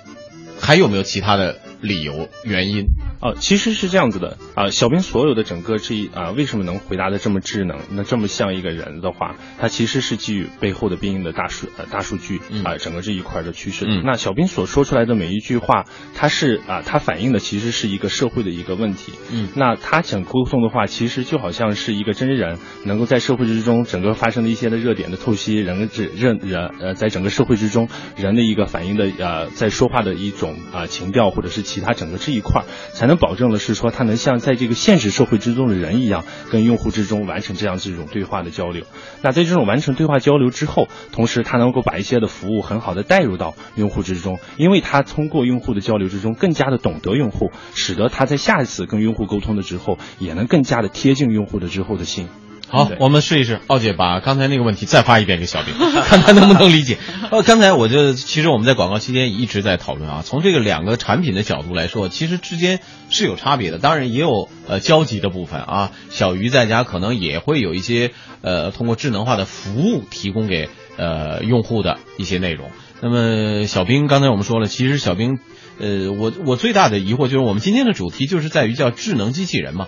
[0.59, 2.87] 还有没有其他的理由原因？
[3.21, 13.85] 啊，其实是这样子的啊、小兵所有的整个这一啊、为什么能回答的这么智能，那这么像一个人的话，他其实是基于背后的必应的大数呃大数据嗯啊、整个这一块的趋势。
[13.87, 19.13] 嗯那小兵所说出来的每一句话，他是啊、他反映的其实是一个社会的一个问题。
[19.31, 38.85] 嗯那他想沟通的话，其实就好像是一个真人，能够在社会之中整个发生的一些的热点的透析，人这人人呃，在整个社会之中人的一个反应的呃，在说话的一种啊、情调或者是其他整个这一块儿，才能保证的是说他能像在这个现实社会之中的人一样，跟用户之中完成这样这种对话的交流。
[39.21, 52.29] 那在这种完成对话交流之后，同时他能够把一些的服务很好的带入到用户之中，因为他通过用户的交流之中更加的懂得用户，使得他在下一次跟用户沟通的之后，也能更加的贴近用户的之后的心。
[52.83, 53.61] 对，好我们试一试。
[53.67, 56.97] 奥姐把刚才那个问题再发一遍给小兵， 看他能不能理解。
[57.31, 65.91] 呃，刚才我就其实我们在广告期间一直在讨论啊，从这个两个产品的角度来说，其实之间是有差别的，当然也有呃交集的部分啊。
[66.09, 68.11] 小鱼在家可能也会有一些
[68.41, 72.71] 呃通过智能化的服务提供给呃用户的一些内容。
[73.01, 75.39] 那么小兵刚才我们说了，其实小兵，
[75.79, 79.87] 呃，我我最大的疑惑就是我们今天的主题就是在于叫智能机器人嘛。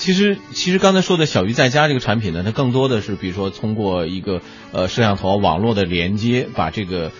[0.00, 4.40] 其实，其实刚才说的小鱼在家这个产品呢，它更多的是比如说通过一个
[4.72, 7.12] 呃摄像头网络的连接，把这个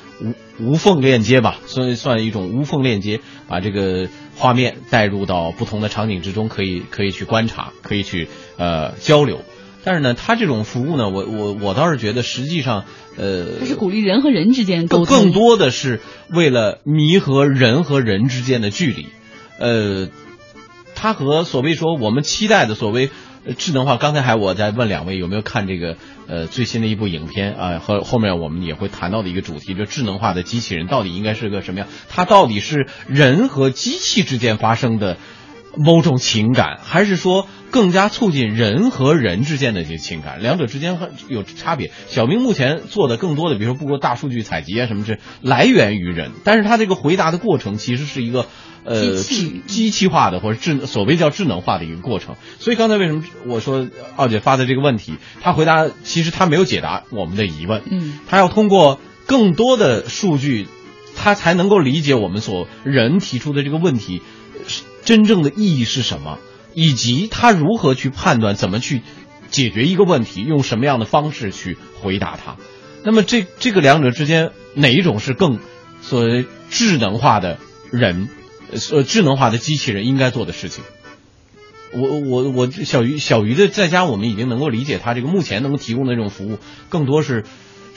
[0.58, 9.42] 无无缝链接吧，算算一种无缝链接，把这个画面带入到不同的场景之中，可以可以去观察，可以去呃交流。
[9.84, 12.84] 但是呢，它这种服务呢，我我我倒是觉得实际上，
[13.18, 19.06] 呃，它是鼓励人和人之间沟通，更多的是为了弥合人和人之间的距离，
[19.58, 20.08] 呃，
[21.00, 23.08] 它和所谓说我们期待的所谓
[23.56, 25.96] 智能化，刚才还我在问两位有没有看这个
[26.28, 31.88] 呃最新的一部影片啊、和后面我们也会谈到的一个主题，就智能化的机器人到底应该是个什么样？
[32.10, 35.16] 它到底是人和机器之间发生的
[35.74, 40.42] 某种情感，还是说更加促进人和人之间的这些情感？
[40.42, 41.92] 两者之间有差别。
[42.08, 48.44] 小明目前做的更多的，比如说不过大数据采集啊什么这来源于人，但是它这个回答的过程其实是一个。
[48.84, 60.66] 呃，机器机器化的或者智所谓叫智能化的一个过程，所以刚才为什么我说二姐发的这个问题，她回答其实她没有解答我们的疑问，嗯，她要通过更多的数据，
[61.16, 64.22] 她才能够理解我们所人提出的这个问题
[65.04, 66.38] 真正的意义是什么，
[66.74, 69.02] 以及他如何去判断怎么去
[69.50, 72.56] 解决一个问题，用什么样的方式去回答它。
[73.02, 75.58] 那么这这个两者之间哪一种是更
[76.02, 77.58] 所谓智能化的
[77.90, 78.28] 人，
[78.70, 80.85] 呃，智能化的机器人应该做的事情？
[81.92, 87.44] 我我我小鱼小鱼的在家，我们已经能够理解它这个目前能够提供的这种服务，更多是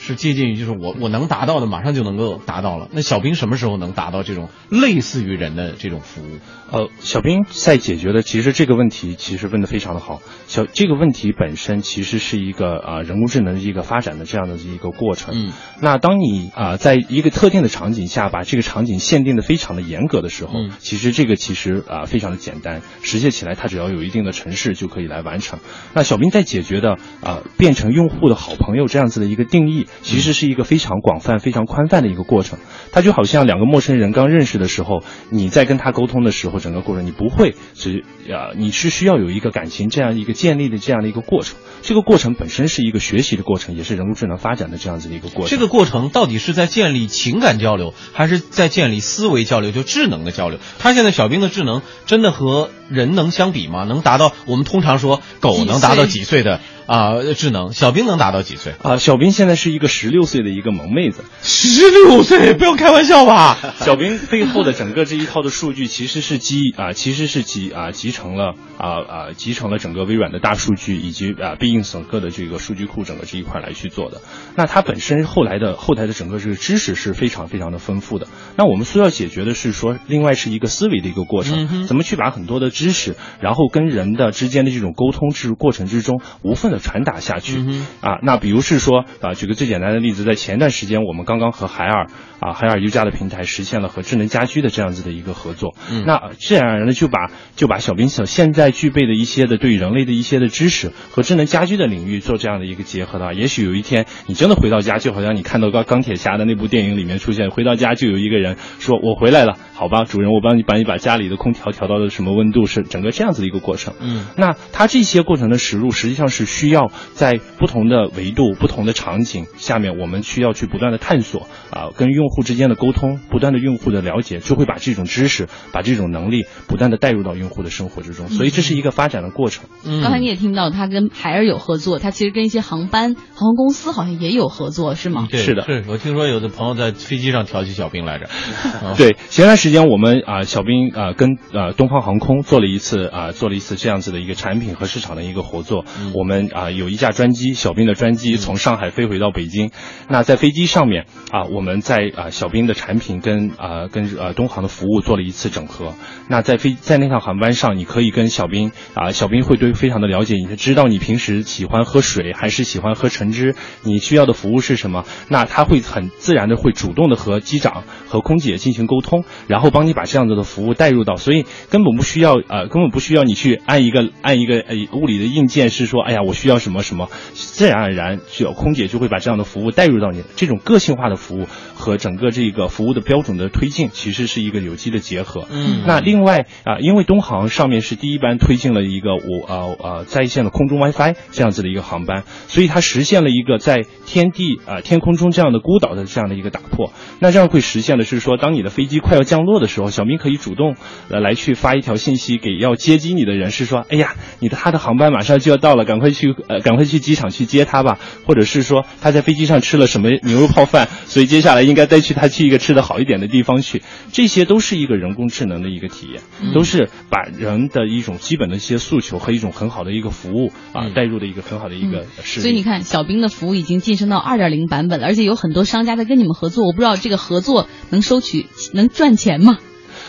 [0.06, 2.88] 是接近于就是我我能达到的马上就能够达到了。
[2.92, 6.38] 那小兵什么时候能达到这种类似于人的这种服务？
[6.70, 10.20] 呃，小兵在解决的其实这个问题其实问的非常的好。
[10.46, 15.34] 小这个问题本身其实是一个啊、呃人工智能的一个发展的这样的一个过程。
[15.34, 25.60] 嗯，那当你啊、在一个特定的场景下把这个场景限定的非常的严格的时候，嗯其实这个其实啊、非常的简单，实现起来它只要有一定的城市就可以来完成。
[25.94, 32.58] 那小兵在解决的啊、变成用户的好朋友这样子的一个定义，其实是一个非常广泛、非常宽泛的一个过程。
[32.92, 41.56] 它就好像两个陌生人刚认识的时候，你在跟他沟通的时候，整个过程你不会只呃，你是需要有一个感情这样一个建立的这样的一个过程。
[41.82, 45.48] 这个过程本身是一个学习的过程，也是人工智能发展的这样子的一个过程。
[45.48, 50.58] 这个过程到底是在建立情感交流，还是在建立思维交流，就智能的交流？
[50.78, 53.84] 他现在小兵的智能真的和人能相比吗？
[53.84, 58.74] 能达到我们通常说狗能达到几岁的啊、智能，小兵能达到几岁？
[58.82, 61.24] 啊、小兵现在是一个十六岁的一个萌妹子。
[61.42, 63.58] 十六岁，不要开玩笑吧？
[63.80, 74.20] 小兵背后的整个这一套的数据，其实是集啊、其实是集啊、集成了啊啊、集成了整个微软的大数据以及啊必应整个的这个数据库整个这一块来去做的。
[74.56, 78.26] 那它本身后来的后台的整个这个知识是非常非常的丰富的。
[78.56, 87.56] 那我们需要解决的是说，另外是一个思维的一个过程，嗯怎么去把很多的知识，然后跟人的之间的这种沟通之过程之中无缝的传达下去。
[87.56, 92.08] 嗯啊，那比如是说啊，举个最简单的例子，在前段时间我们刚刚和海尔
[92.40, 95.74] 啊海尔优家的平台实现了和智能家居的这样子的一个合作。
[95.90, 113.94] 嗯那自然而然的就把就把小冰所现在具备的一些的对人类的一些的知识和智能家居的领域做这样的一个结合的话，也许有一天你真的回到家，就好像你看到钢钢铁侠的那部电影里面出现，回到家就有一个人说我回来了，好吧，主人，我帮你把你把家里的空调调到了什么温度，是整个这样子的一个过程。
[114.00, 128.28] 嗯那它这些过程的实入，实际上是需要在不同的维度、不同的场景下面，我们需要去不断的探索啊、跟用户之间的沟通，不断的用户的了解，就会把这种知识、把这种能力不断的带入到用户的生活之中。
[128.28, 129.64] 所以这是一个发展的过程。
[129.84, 135.28] 嗯，刚才你也听到他跟海尔有合作，他其实跟一些航班、航空公司好像也有合作，是吗？
[135.30, 138.26] 对是的是我听说有的朋友在飞机上调戏小兵来着。
[138.26, 145.84] 啊 对，前段时间我们啊、小兵啊、跟啊东方航空做了一次啊、做了一次这样子的一个产品和市场的一个合作。
[145.98, 149.72] 嗯我们啊、有一架专机，小兵的专机从上海飞回到北京。
[150.08, 155.94] 那在飞机上面啊、我们在啊、小兵的产品跟啊、跟呃东航的服务做了一次整合。
[156.28, 165.04] 那在飞在那趟航班上，你可以跟小兵啊、小兵会对非常的了解，你知道你平时喜欢喝水还是喜欢喝橙汁，你需要的服务是什么？
[165.28, 185.46] 那他会很自然的会主动的和机长和空姐进行沟通，然后帮你把这样子的服务带入到，所以根本不需要呃根本不需要你去按一个按一个呃物理的硬件是说，哎呀我需要什么什么，自然而然就空姐就会把这样的服务带入到你这种个性化的服务和整个这个服务的标准的推进，其实是一个有机的结合。
[185.50, 196.92] 嗯那另外啊、因为东航上面是第一班推进了一个我呃呃在线的空中 WiFi 这样子的一个航班，所以它实现了一个在天地啊、天空中这样的孤岛的这样的一个打破。
[197.20, 200.76] 那这样会实现的是说，当你的飞机快要降落的时候，小明可以主动
[201.08, 222.42] 呃来去发一条信息给要接机你的人，是说，哎呀，你的他的航班马上就要到了，赶快去呃赶快去机场去接他吧，或者是说他在飞机上吃了什么牛肉泡饭，所以接下来应该带去他去一个吃的好一点的地方去，这些都是一个人工智能的一个体验，都是把人的一种基本的一些诉求和一种很好的一个服务啊嗯带入的一个很好的一个事例。
[222.42, 226.66] 所以你看，小兵的服务已经晋升到二点零版本了，而且有很多商家在跟你们合作。
[226.66, 229.58] 我不知道这个合作能收取能赚钱吗？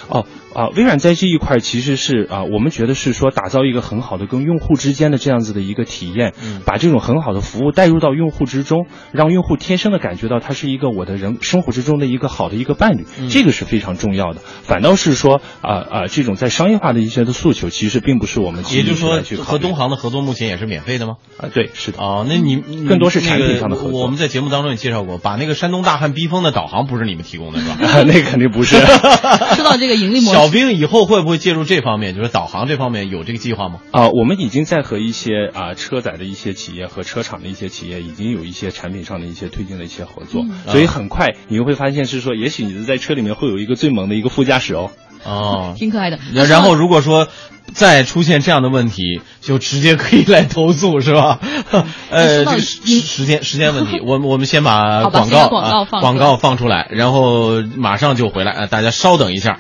[0.07, 14.39] 哦啊，微软在这一块其实是啊，我们觉得是说打造一个很好的跟用户之间的这样子的一个体验，嗯把这种很好的服务带入到用户之中，让用户天生的感觉到它是一个我的人生活之中的一个好的一个伴侣，嗯这个是非常重要的。
[14.63, 21.15] 反倒是说啊啊，这种在商业化的一些的诉求，其实并不是我们也就是说和东航的合作目前也是免费的吗？
[21.37, 22.01] 啊，对，是的。
[22.01, 27.75] 哦，那你你更多是产品那个上的合作我们在节目当中也介绍过，把那个山东大汉逼疯的导航不是你们提供的是吧？
[27.85, 28.77] 啊， 那肯定不是。
[29.55, 32.15] 说到这个盈利模式，小兵以后会不会介入这方面？
[32.15, 33.79] 就是导航这方面有这个计划吗？
[33.91, 44.91] 啊、我们已经在和一些啊、车载的一些企业和车厂的一些企业，已经有一些产品上的一些推进的一些合作，嗯所以很快你会发现是说，也许你的在车里面会有一个最萌的一个副驾驶哦。
[45.23, 46.19] 哦，挺可爱的。
[46.33, 47.27] 然然后如果说
[47.73, 51.39] 再出现这样的问题，就直接可以来投诉，是吧？
[52.11, 59.59] 呃，这个时时间时间问题， 我们我们先把广告广告啊放广告放出来，然后马上就回来，呃，大家稍等一下。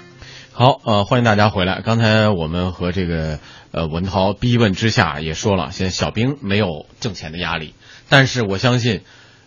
[0.57, 1.81] 好，呃，欢迎大家回来。
[1.83, 3.39] 刚才我们和这个
[3.71, 7.73] 呃文涛逼问之下也说了，现在小兵没有挣钱的压力，
[8.07, 9.01] 但是我相信。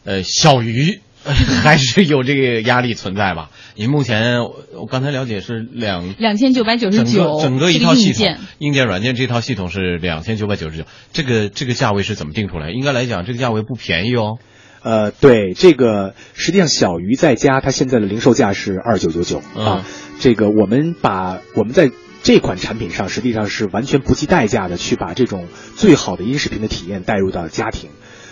[0.04, 3.50] 呃，小鱼 还是有这个压力存在吧？
[3.74, 12.70] 您目前我我刚才了解是两两千九百九十整九个，整个一套系统硬件，，硬件、软件这套系统是两千九百九十九，这个这个价位是怎么定出来？
[12.70, 14.36] 应该来讲，这个价位不便宜哦。
[14.82, 19.86] 呃，对，这个实际上小鱼在家它现在的零售价是二九九九嗯啊。
[20.20, 21.90] 这个我们把我们在
[22.22, 27.90] 这款产品上实际上是完全不计代价的去把这种最好的音视频的体验带入到家庭。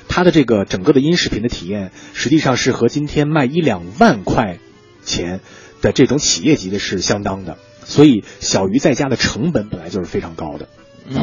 [0.08, 4.58] 它的这个整个的音视频的体验，实际上是和今天卖一两万块
[5.04, 5.40] 钱
[5.82, 7.58] 的这种企业级的是相当的。
[7.84, 10.68] 所以小鱼在家的成本本来就是非常高的。
[11.08, 11.16] 嗯，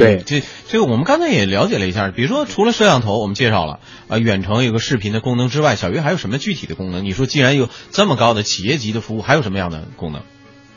[0.00, 7.04] 对这这个我们刚才也了解了一下，比如说除了摄像头，我们介绍了，呃，远程有个视频的功能之外，小鱼还有什么具体的功能？
[7.04, 10.22] 你说既然有这么高的企业级的服务，还有什么样的功能？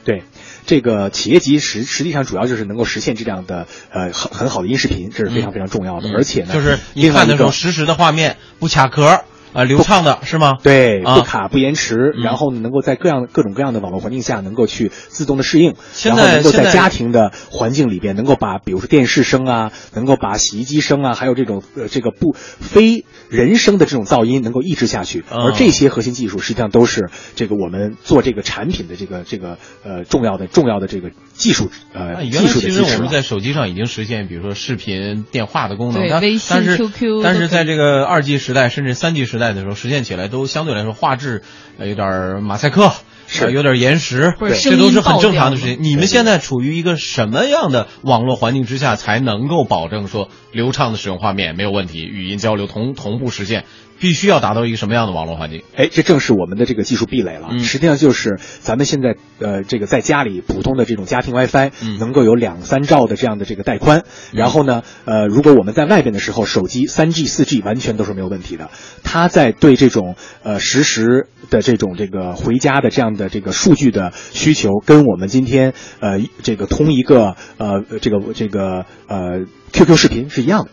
[0.05, 0.23] 对，
[0.65, 6.09] 这个企业级实实际上主要就是能够实现这样的呃很很好的音视频，这是非常非常重要的。
[6.13, 10.57] 而且呢，嗯就是你看的时候实时的画面不卡壳，啊，流畅的是吗？
[10.61, 25.21] 对，啊不卡不延迟，嗯然后呢，能够在各样各种各样的网络环境下能够去自动的适应，然后能够在家庭的环境里边，能够把比如说电视声啊，能够把洗衣机声啊，还有这种呃这个不非人声的这种噪音能够抑制下去。
[25.29, 32.99] 啊而这些核心技术实际上都是这个我们做这个产品的这个这个呃重要的重要的这个技术呃技来其实我术的基石了。
[33.01, 41.41] 们在手机上已经实现，比如说视频、电话的功能，但对微信但是 QQ 但是在这个二 G 时代甚至三 G 时代的时候，实现起来都相对来说画质
[41.77, 42.93] 呃有点马赛克，
[43.27, 45.77] 是呃有点延时，对这都是很正常的事情。
[45.81, 53.65] 你们现在处于一个什么样的网络环境之下，才能够保证说流畅的使用画面没有问题，语音交流同同步实现？
[54.03, 55.63] 必须要达到一个什么样的网络环境？
[55.77, 57.47] 哎，这正是我们的这个技术壁垒了。
[57.51, 64.03] 嗯实际上就是咱们现在呃，这个在家里普通的这种家庭 WiFi，、嗯能够有两三兆的这样的这个带宽。
[64.33, 68.71] 然后呢，呃，如果我们在外边的时候，手机三 G、四 G 完全都是没有问题的。
[69.05, 80.71] 它在对这种呃实时的这种这个回家的这样的这个数据的需求，跟我们今天呃这个通一个呃这个这个呃 QQ 视频是一样的，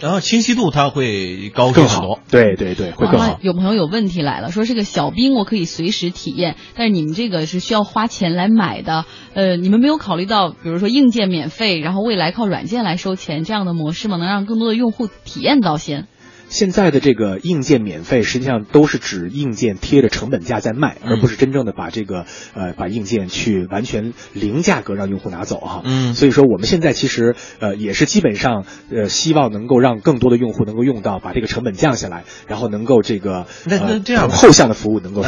[0.00, 2.20] 然后清晰度它会高更好很多。。
[2.30, 3.38] 对对对，会哇更好。
[3.42, 14.16] 有朋友有问题来了，说这个小冰我可以随时体验，但是你们这个是需要花钱来买的，呃，你们没有考虑到，比如说硬件免费，然后未来靠软件来收钱这样的模式吗？
[14.16, 16.06] 能让更多的用户体验到先？
[16.48, 25.82] 现在的这个硬件免费，实际上都是指硬件贴着成本价在卖，嗯而不是真正的把这个呃把硬件去完全零价格让用户拿走哈。
[25.84, 35.24] 嗯所以说我们现在其实呃也是基本上呃希望能够让更多的用户能够用到，把这个成本降下来，然后能够这个那那呃这样吧后向的服务能够、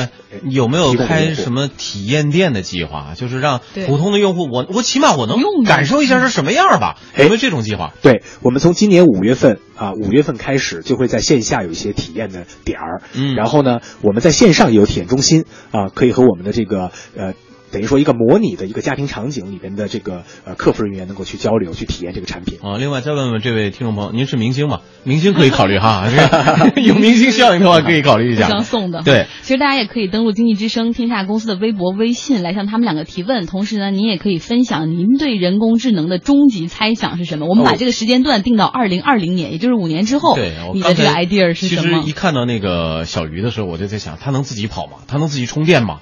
[0.49, 3.15] 有没有开什么体验店的计划？
[3.15, 6.97] 就是让普通的用户，我我起码我能用感受一下是什么样吧？
[7.15, 7.93] 哎有没有这种计划？
[8.03, 17.33] 对，我们从今年五月份啊，五月份开始就会在线下有一些体验的点儿，嗯然后呢，我们在线上也有体验中心啊，可以和我们的这个呃。
[17.73, 22.59] 等于说一个模拟的一个家庭场景里边的这个呃客服人员能够去交流去体验这个产品。
[22.63, 24.81] 啊，另外再问问这位听众朋友，您是明星吗？
[25.05, 26.07] 明星可以考虑哈，
[26.83, 28.49] 有明星效应的话可以考虑一下。
[28.49, 29.03] 相送的。
[29.03, 37.47] 对，其实大家也可以登录经济之声天下公司的微博、微信来向他们两个提问，同时呢，您也可以分享您对人工智能的终极猜想是什么。
[37.47, 42.13] 我们把哦这个时间段定到二零二零年，也就是五年之后，对，你的这个 idea 是什么其实一？
[42.13, 44.99] 看到那个小鱼的时候，我就在想，它能自己跑吗？
[45.07, 46.01] 它能自己充电吗？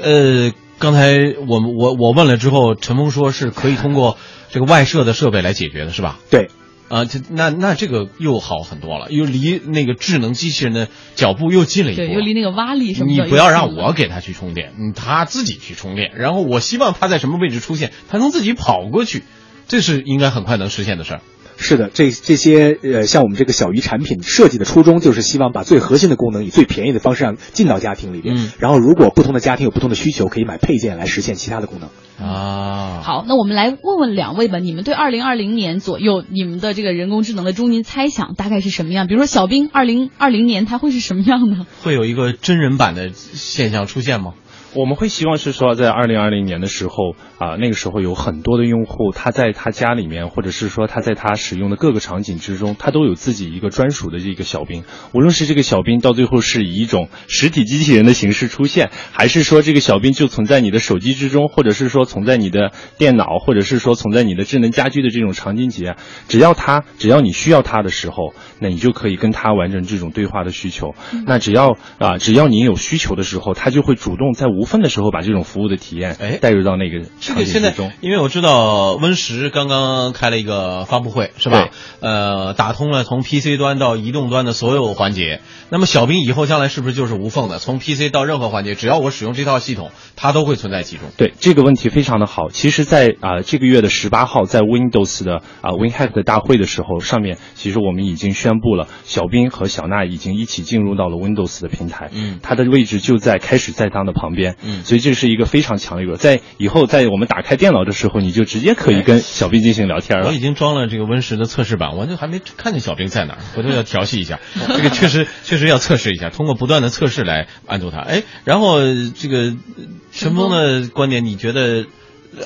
[0.00, 4.16] 呃，刚才我们我我问了之后，陈峰说是可以通过
[4.50, 6.18] 这个外设的设备来解决的，是吧？
[6.30, 6.50] 对，
[6.88, 12.02] 啊，这那那这个又好很多了，又离那个智能机器人的脚步又近了一步。
[12.02, 19.24] 对，又离那个挖力什么的你不要让我给他去充电，嗯，他自己去充电，然后我希望他在什么位置出现，他能自己跑过去，
[19.66, 21.20] 这是应该很快能实现的事儿。
[21.60, 28.36] 是的，这这些呃，像我们这个小鱼产品设计的初衷，就是希望把最核心的功能以最便宜的方式让进到家庭里边。
[28.36, 31.90] 嗯然后，如果不同的家庭有不同的需求，可以买配件来实现其他的功能。
[32.26, 39.06] 啊，好，那我们来问问两位吧，你们对二零二零年左右你们的这个人工智能的终极猜想大概是什么样？
[39.08, 41.66] 比如说小兵，二零二零年它会是什么样呢？
[41.82, 44.34] 会有一个真人版的现象出现吗？
[44.74, 54.84] 我们会希望是说，在二零二零年的时候啊、那个时候有很多的用户，他在他家里面，或者是说他在他使用的各个场景之中，他都有自己一个专属的这个小兵。
[55.14, 65.96] 无论是这个小兵到最后是以一种实体机器人的形式出现，还是说这个小兵就存在你的手机之中，或者是说存在你的电脑，或者是说存在你的智能家居的这种场景节，
[66.28, 70.94] 只要他只要你需要他的时候，那你就可以跟他完成这种对话的需求。
[71.26, 81.68] 那只要啊、只要你有需求的时候，他就会主动在无缝的时候把这种服务的体验哎带入到那个场这个现在景之中。，因为我知道 Win 十刚刚开了一个发布会，是吧？
[82.00, 85.40] 呃，打通了从 PC 端到移动端的所有环节。
[85.70, 87.58] 那么小兵以后将来是不是就是无缝的？
[87.58, 91.08] 从 PC 到任何环节，只要我使用这套系统，它都会存在其中。
[91.16, 92.48] 对这个问题非常的好。
[92.48, 102.10] 其实在，啊、这个月的十八号，在 Windows 的啊、WinHack 的大会的时候，上面其实我们已经宣布了，小兵和小娜已经一起进入到了 Windows 的平台。
[102.12, 104.47] 嗯它的位置就在开始在当的旁边。
[104.64, 110.38] 嗯所以这是一个非常强的一个，在以后在我们打开电脑的时候，你就直接可以跟小兵进行聊天了我已。
[110.38, 114.40] 经装了这个 Win 十的测试版，我就还没看见小兵在哪儿，回头要调戏一下。
[114.68, 117.98] 这个确实确实要测试一下，通过不断的测试来安住它。
[117.98, 118.78] 哎，然后
[119.16, 119.38] 这个
[119.76, 121.86] 呃陈峰的观点，你觉得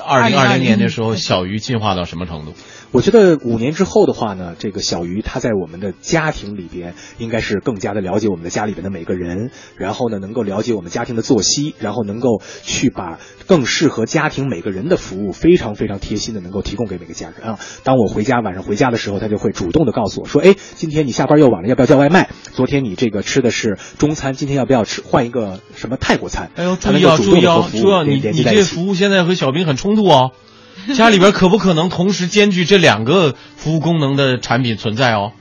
[0.05, 2.55] 二零二零年的时候，小鱼进化到什么程度？
[2.93, 13.17] 我觉得五年之后的话呢，这个小鱼他在我们的家庭里边应该是更加的了解我们的家里边的每个人，然后呢能够了解我们家庭的作息，然后能够去把
[13.47, 17.59] 更适合家庭每个人的服务非常非常贴心的能够提供给每个家人啊。
[17.83, 22.29] 当我回家晚上回家的时候，他就会主动的告诉我说，哎，今天你下班又晚了，要不要叫外卖？
[22.51, 26.51] 昨天你这个吃的是中餐，今天要不要吃换一个什么泰国餐？
[26.53, 28.03] 哎呦，他注意啊，注意啊，注意啊！
[28.03, 28.63] 你你这。
[28.63, 30.31] 服务现在和小兵很冲突哦。
[30.95, 35.31] 家里边可不可能同时兼具这两个服务功能的产品存在哦？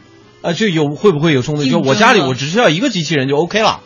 [0.43, 1.65] 啊，就有会不会有冲突？
[1.65, 3.81] 就我家里我只需要一个机器人就 OK 了，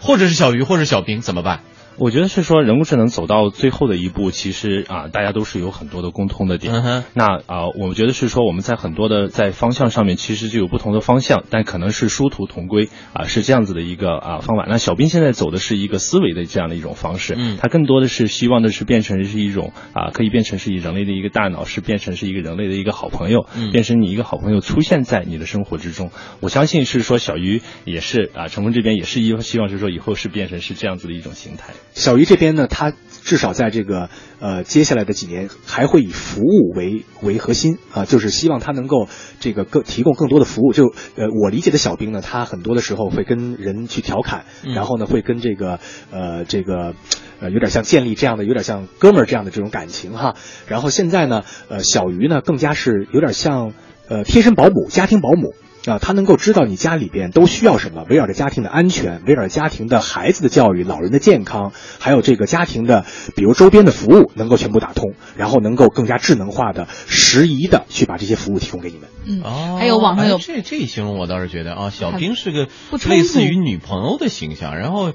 [0.00, 1.60] 或者是小鱼，或者是小兵，怎么办？
[1.96, 6.74] 我觉得是说人工智能走到最后的一步，其实啊，大家都是有很多的共通的点。
[6.74, 14.66] 嗯那啊，我觉得是说我们在很多的在方向上面其实就有不同的方向，但可能是殊途同归啊，是这样子的一个啊方法。
[14.68, 26.10] 那小兵现在走的是一个思维的这样的一种方式，嗯他更多的是希望的是变成是一种啊，可以变成是以人类的一个大脑，是变成是一个人类的一个好朋友，嗯变成你一个好朋友出现在你的生活之中。
[26.40, 31.72] 我相信是说小鱼也是啊，成功这边也是一希望是说以后是变成是这样子的一种形态。
[31.94, 32.92] 小鱼这边呢，他
[33.22, 39.08] 至少在这个呃接下来的几年还会以服务为为核心啊、就是希望他能够
[39.40, 40.72] 这个更提供更多的服务。
[40.72, 45.78] 就呃我理解的小兵呢，他很多的时候会跟人去调侃，嗯然后呢会跟这个
[46.10, 46.94] 呃这个。
[47.40, 50.36] 呃，有点像建立这样的，有点像哥们儿这样的这种感情哈。
[50.68, 53.72] 然后现在呢，呃，小鱼呢更加是有点像
[54.08, 55.52] 呃贴身保姆、家庭保姆
[55.86, 63.04] 啊，他能够知道你家里边都需要什么，围绕着家庭的安全，围绕着家庭的孩子的教育、老人的健康，还有这个家庭的，
[63.36, 69.08] 比如周边的服务，能够全部打通，然后能够更加智能化的、适宜的去把这些服务提供给你们。
[69.26, 72.68] 嗯，哦，还有网上有哎这这一形容我倒是觉得啊，小兵是个
[73.08, 75.12] 类似于女朋友的形象，然后呃，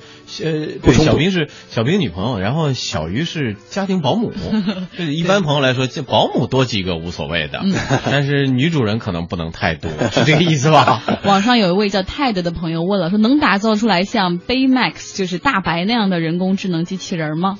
[0.82, 4.32] 对，小兵是小兵女朋友，然后小鱼是家庭保姆。
[4.98, 7.74] 这一般朋友来说，这保姆多几个无所谓的，嗯
[8.06, 11.02] 但是女主人可能不能太多，是这个意思吧？
[11.26, 17.58] 网上有一位叫 Ted 的朋友问了，说能打造出来像 Baymax 就是大白那样的人工智能机器人吗？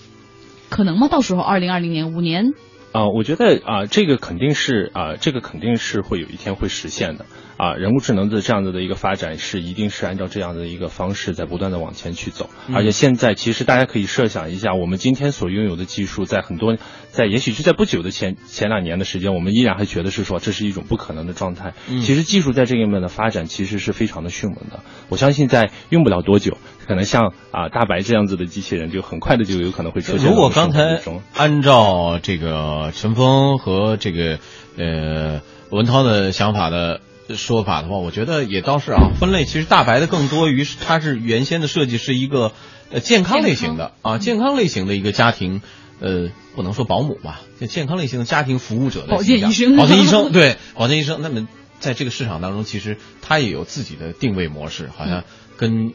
[0.70, 1.08] 可能吗？
[1.10, 2.54] 到时候二零二零年五年，
[2.92, 7.26] 啊、我觉得啊、这个肯定是啊、这个肯定是会有一天会实现的
[7.60, 16.78] 啊、人工智能的这样子的一个发展是一定是按照这样的一个方式在不断的往前去走，嗯而且现在其实大家可以设想一下，我们今天所拥有的技术，在很多
[17.10, 21.74] 在也许就在不久的前前两年的时间，我们依然还觉得是说这是一种不可能的状态。
[21.90, 24.80] 嗯其实技术在这一面的发展其实是非常的迅猛的，
[25.10, 26.58] 我相信在用不了多久，
[26.88, 31.02] 可能像啊、大白这样子的机器人就很快的就有可能会出现如果刚才。
[31.36, 34.40] 按照这个陈峰和这个
[34.78, 35.42] 呃
[35.72, 37.02] 文涛的想法的
[37.36, 42.54] 说法的话，我觉得也倒是啊，分类其实大白的更多于它是原先的设计是一个
[42.92, 45.62] 呃健康类型的啊健康类型的一个家庭。
[46.02, 51.20] 呃，不能说保姆吧，就健康类型的家庭服务者的保健医生保健医生对保健医生。
[51.22, 51.46] 那么
[51.82, 55.26] 在这个市场当中，其实它也有自己的定位模式，好像
[55.58, 55.92] 跟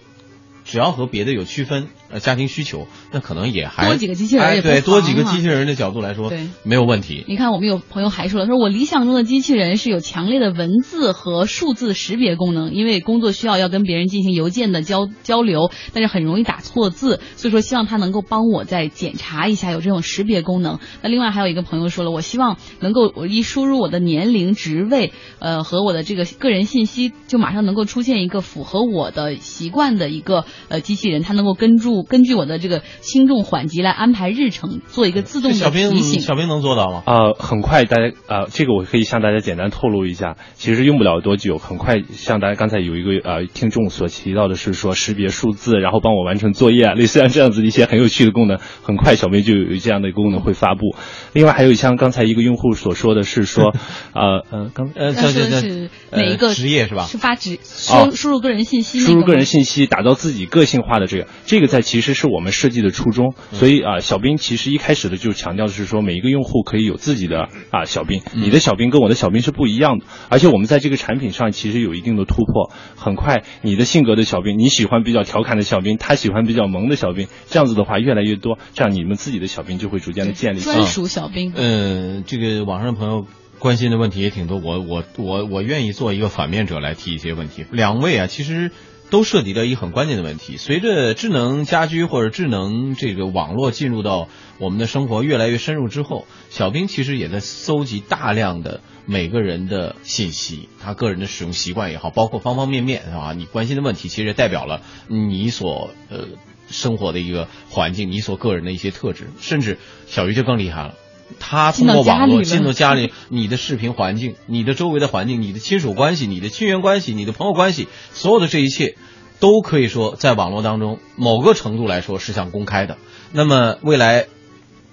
[0.66, 7.25] 只要和别的有区分，呃，家庭需求，那可能也还多几个机器人哎对，也不妨多几个啊机器人的角度来说，对没有问题。
[7.27, 20.79] 你看，我们有朋友还说了，说我理想中的机器人是有强烈的文字和数字识别功能，因为工作需要要跟别人进行邮件的交交流，但是很容易打错字，所以说希望他能够帮我再检查一下有这种识别功能。
[21.03, 36.20] 那另外还有一个朋友说了，我希望能够我一输入我的年龄、职位，呃和我的这个个人信息，就马上能够出现一个符合我的习惯的一个呃机器人，它能够根据根据我的这个轻重缓急来安排日程，做一个自动的这小兵提醒。
[36.20, 37.02] 小兵能做到吗？
[37.07, 50.94] 呃，很快大家呃，这个我可以向大家简单透露一下，其实用不了多久，很快像大家刚才有一个呃听众所提到的是说识别数字，然后帮我完成作业啊，类似像这样子的一些很有趣的功能，很快小兵就有这样的功能会发布。
[51.32, 53.72] 另外还有像刚才一个用户所说的是说，
[54.12, 57.07] 呃呃刚呃，他这这这说的是哪一个呃职业是吧？
[57.07, 57.59] 是发纸
[57.90, 63.34] 哦输输入个人信息那输入个人信息，打造自己个性化的这个，这个在其其实是我们设计的初衷。
[63.53, 70.05] 所以啊，小兵其实一开始的就强调的是说，每一个用户可以有自己的啊小兵，你的小兵跟我的小兵是不一样的。
[70.28, 72.70] 而且我们在这个产品上其实有一定的突破。
[72.97, 80.74] 很快，你的性格的小兵，你喜欢比较调侃的小兵，他喜欢比较萌的小兵，这样子的话越来越多，这样你们自己的小兵就会逐渐的建立起来。
[80.74, 81.55] 专属小兵。
[81.57, 83.24] 嗯，这个网上的朋友
[83.59, 87.64] 关心的问题也挺多，我我我我愿意做一个反面者来提一些问题。
[87.70, 88.72] 两位啊，其实
[89.11, 90.57] 都涉及到一个很关键的问题。
[90.57, 94.28] 随着智能家居或者智能这个网络进入到
[94.59, 106.26] 我们的生活越来越深入之后，小兵其实也在搜集大量的每个人的信息，他个人的使用习惯也好，包括方方面面啊，你关心的问题，其实也代表了你所呃
[106.68, 110.94] 生活的一个环境，你所个人的一些特质，甚至小鱼就更厉害了。
[111.41, 118.97] 他通过网络进进到到家里，你的视频环境、你的周围的环境、你的亲属关系、你的亲缘关系、你的朋友关系，所有的这一切，
[119.41, 122.99] 都可以说在网络当中某个程度来说是向公开的。
[123.33, 124.27] 那么未来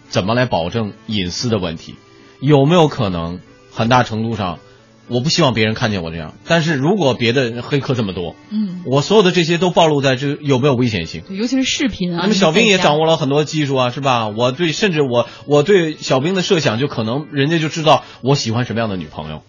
[0.10, 1.96] 怎么来保证隐私的问题？
[2.40, 3.40] 有没有可能
[3.72, 4.60] 很大程度上，
[5.12, 11.24] 我不希望别人看见我这样，但是如果别的黑客这么多，嗯，我所有的这些都暴露在这，有没有危险性？
[11.30, 12.20] 尤其是视频啊。
[12.22, 13.02] 那么小兵也掌握。
[13.02, 14.28] 握了很多技术啊，是吧？
[14.28, 19.42] 我对，甚至我我对小兵的设想，就可能人家就知道我喜欢什么样的女朋友，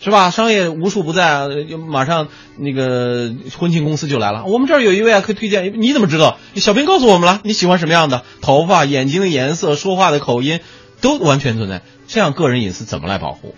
[0.00, 0.30] 是吧？
[0.30, 5.80] 商业无处不在啊，就马上那个婚庆公司就来了，我们这儿有一位啊，可以推荐。
[5.80, 6.38] 你怎么知道？
[6.54, 10.60] 小兵告诉我们了，你喜欢什么样的头发、眼睛的颜色、说话的口音，
[11.00, 11.82] 都完全存在。
[12.06, 13.56] 这样个人隐私怎么来保护？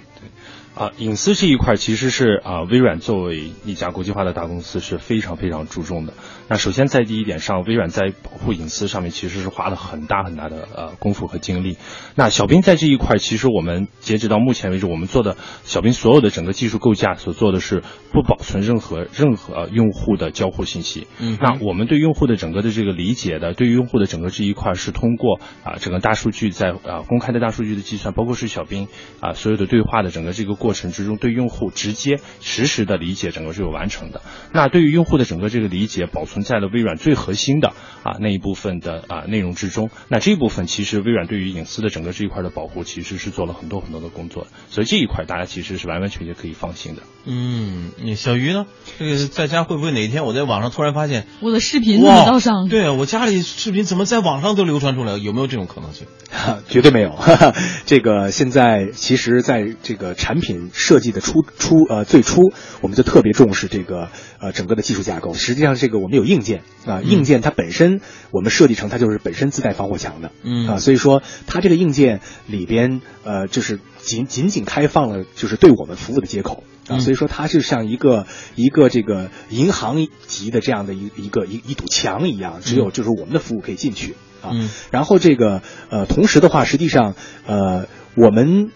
[0.74, 6.14] 啊，隐私这一块其实是啊，微软作为一家国际化的大公司是非常非常注重的。
[6.48, 11.78] 那首先在第一点上，微软在保护隐私上面其实是花了很大很大的呃功夫和精力。
[12.14, 17.82] 那小兵在这一块，其实我们截止到目前为止，我们做的小兵所有的整个技术构架所做的是
[18.12, 21.06] 不保存任何任何呃用户的交互信息。
[21.18, 28.88] 嗯那我们对用户的整个的这个理解的，对于用户的整个这一块是通过啊整个大数据在啊公开的大数据的计算，包括是小兵
[29.20, 34.20] 啊所有的对话的整个这个过程之中，对用户直接实时的理解整个是有完成的。
[34.52, 37.68] 那对于用户的整个这个理解，保存在了微软最核心的
[38.02, 39.90] 啊那一部分的啊内容之中。
[40.08, 47.02] 那这一部分其实微软对于隐私的整个这一块的保护，其实是做了很多很多的工作，所以这一块大家其实是完完全全可以放心的。
[47.24, 48.66] 嗯，你小鱼呢？
[48.98, 52.68] 这个在家会不会哪一天我在网上突然发现我的视频怎么到上？
[52.68, 55.18] 对啊，我家里视频怎么在网上都流传出来了？
[55.18, 56.06] 有没有这种可能性？
[56.68, 57.10] 绝对没有。
[57.12, 57.54] 哈哈，
[57.86, 64.08] 这个现在其实，在这个产品设计的初初呃最初，我们就特别重视这个
[64.42, 65.32] 呃整个的技术架构。
[65.32, 68.00] 实际上，这个我们有硬件啊、硬件它本身
[68.32, 76.64] 我们设计成它就是本身自带防火墙的，嗯啊，所以说它这个硬件里边呃就是仅仅仅开放了就是对我们服务的接口。
[76.88, 78.26] 啊，嗯所以说它是像一个
[78.56, 84.50] 一个这个银行级的这样的一一个一一堵墙一样，只有就是我们的服务可以进去啊。
[84.52, 87.14] 嗯然后这个呃，同时的话，实际上
[87.46, 87.86] 呃，
[88.16, 88.72] 我们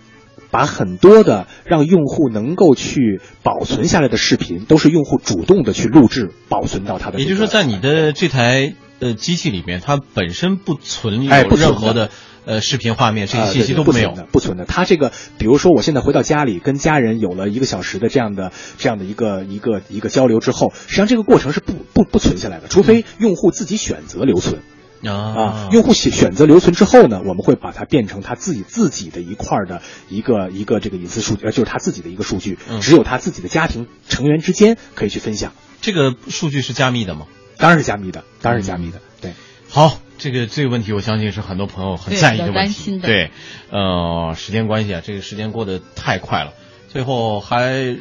[0.56, 12.08] 把很多的让用户能够去保存下来的视频，都是用户主动的去录制保存到他的、也就是说，在你的这台呃机器里面，它本身不存有哎不任何的
[12.46, 14.24] 呃视频画面，这些啊信息都没有不存。
[14.24, 14.64] 的，不存的。
[14.64, 24.56] 它这个，比如说我现在回到家里，跟家人有了一个小时的这样的这样的一个一个一个交流之后，实际上这个过程是不不不存下来的，除非用户自己选择留存。
[24.56, 37.26] 啊啊，用户选选择留存之后呢，我们会把它变成他自己自己的一块儿的一个一个这个隐私数据，呃，就是他自己的一个数据，嗯只有他自己的家庭成员之间可以去分享，这个数据是加密的吗？
[37.58, 39.32] 当然是加密的，当然是加密的，对。
[39.68, 42.58] 好，这个这个问题，我相信是很多朋友很在意的问题。
[42.58, 43.30] 担心的对，
[43.70, 46.52] 呃，时间关系啊，这个时间过得太快了。
[46.88, 47.96] 最后还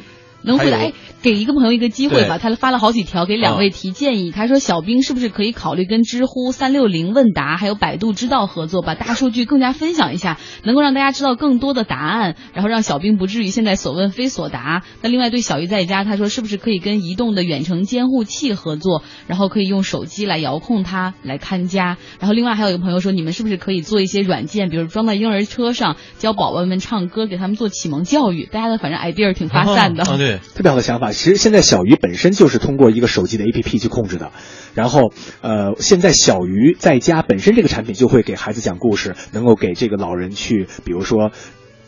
[0.46, 0.78] 能回答？
[0.78, 2.38] 哎，给一个朋友一个机会吧。
[2.38, 4.30] 他发了好几条，给两位提建议。
[4.30, 14.84] 他说，小兵是不是可以考虑跟知乎、三六零问答还有百度知道合作，把大数据更加分享一下，能够让大家知道更多的答案，然后让小兵不至于现在所问非所答。
[15.02, 21.98] 那另外对小鱼在家，他说是不是可以跟移动的远程监护器合作，然后可以用手机来遥控它来看家。
[22.20, 28.46] 然后另外还有一个朋友说，你们是不是可以做一些软件，比如装在婴儿车上，教宝宝们唱歌，给他们做启蒙教育。
[28.46, 30.04] 大家的反正 idea 挺发散的。
[30.54, 31.12] 特别好的想法。
[31.12, 34.32] 其实现在小鱼本身就是通过一个手机的 APP 去控制的，
[34.74, 41.30] 然后呃，现在小鱼在家本身这个产品就会给孩子讲故事，能够给这个老人去，比如说。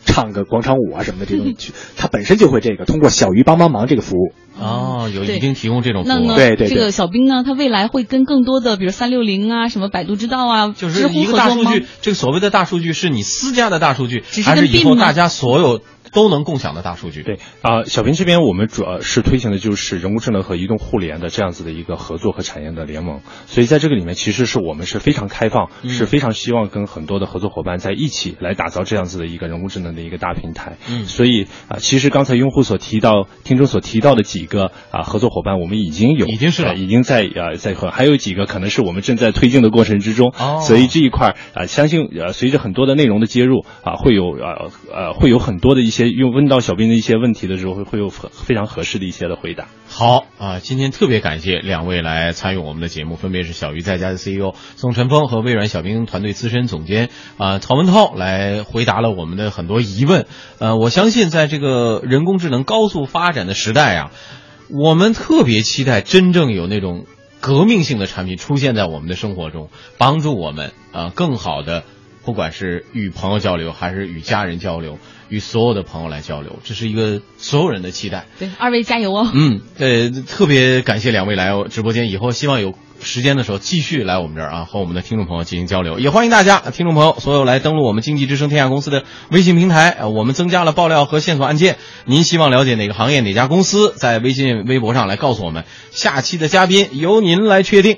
[0.05, 6.35] 唱个广场舞啊什么的这种， 去它本身就会这个通过小鱼帮帮忙这个服务，哦，有对已经提供这种服务那呢？
[6.35, 11.37] 对对对这个小兵呢，他未来会跟更多的，比如三六零啊、什么百度知道啊、就是一个？
[11.37, 15.81] 大数据，这个所谓的大数据是你私家的大数据，只是还是以后大家所有
[16.13, 17.23] 都能共享的大数据。
[17.23, 30.77] 对啊、小平这边我们主要是推行的就是人工智能和移动互联的这样子的一个合作和产业的联盟，所以在这个里面，其实是我们是非常开放，嗯是非常希望跟很多的合作伙伴在一起来打造这样子的一个人工智能的一个大平台。
[30.89, 40.33] 嗯所以啊、其实刚才用户所提到、听众所提到的几个啊、合作伙伴，我们已经有，已经是了呃已经在呃在和，还有几个可能是我们正在推进的过程之中。
[40.37, 49.67] 哦所以这一块儿啊、相信呃随着很多的内容的接入啊、会有呃呃会有很多的一些用问到小兵的一些问题的时候，会会有非常合适的一些的回答。
[49.87, 60.27] 好啊，今天特别感谢两位来参与我们的节目，分别是小鱼在家的 CEO 宋晨峰和微软小冰团队资深总监啊曹文涛来回答了我们的很多疑问。
[60.59, 64.11] 呃，我相信在这个人工智能高速发展的时代啊，
[64.69, 67.05] 我们特别期待真正有那种
[67.41, 71.83] 革命性的产品出现在我们的生活中，帮助我们啊更好的，
[72.25, 74.99] 不管是与朋友交流，还是与家人交流，
[75.29, 78.25] 与所有的朋友来交流，这是一个所有人的期待。
[78.37, 79.31] 对，二位加油哦！
[79.33, 85.99] 嗯，呃，特别感谢两位来直播间，以后希望有时间的时候继续来我们这儿啊，和我们的听众朋友进行交流。
[85.99, 91.77] 也欢迎大家，听众朋友所有来登录我们经济之声天下公司的微信平台，呃我们增加了爆料和线索案件。
[92.05, 95.63] 您希望了解哪个行业、哪家公司，在微信、微博上来告诉我们。
[95.91, 97.97] 下期的嘉宾由您来确定。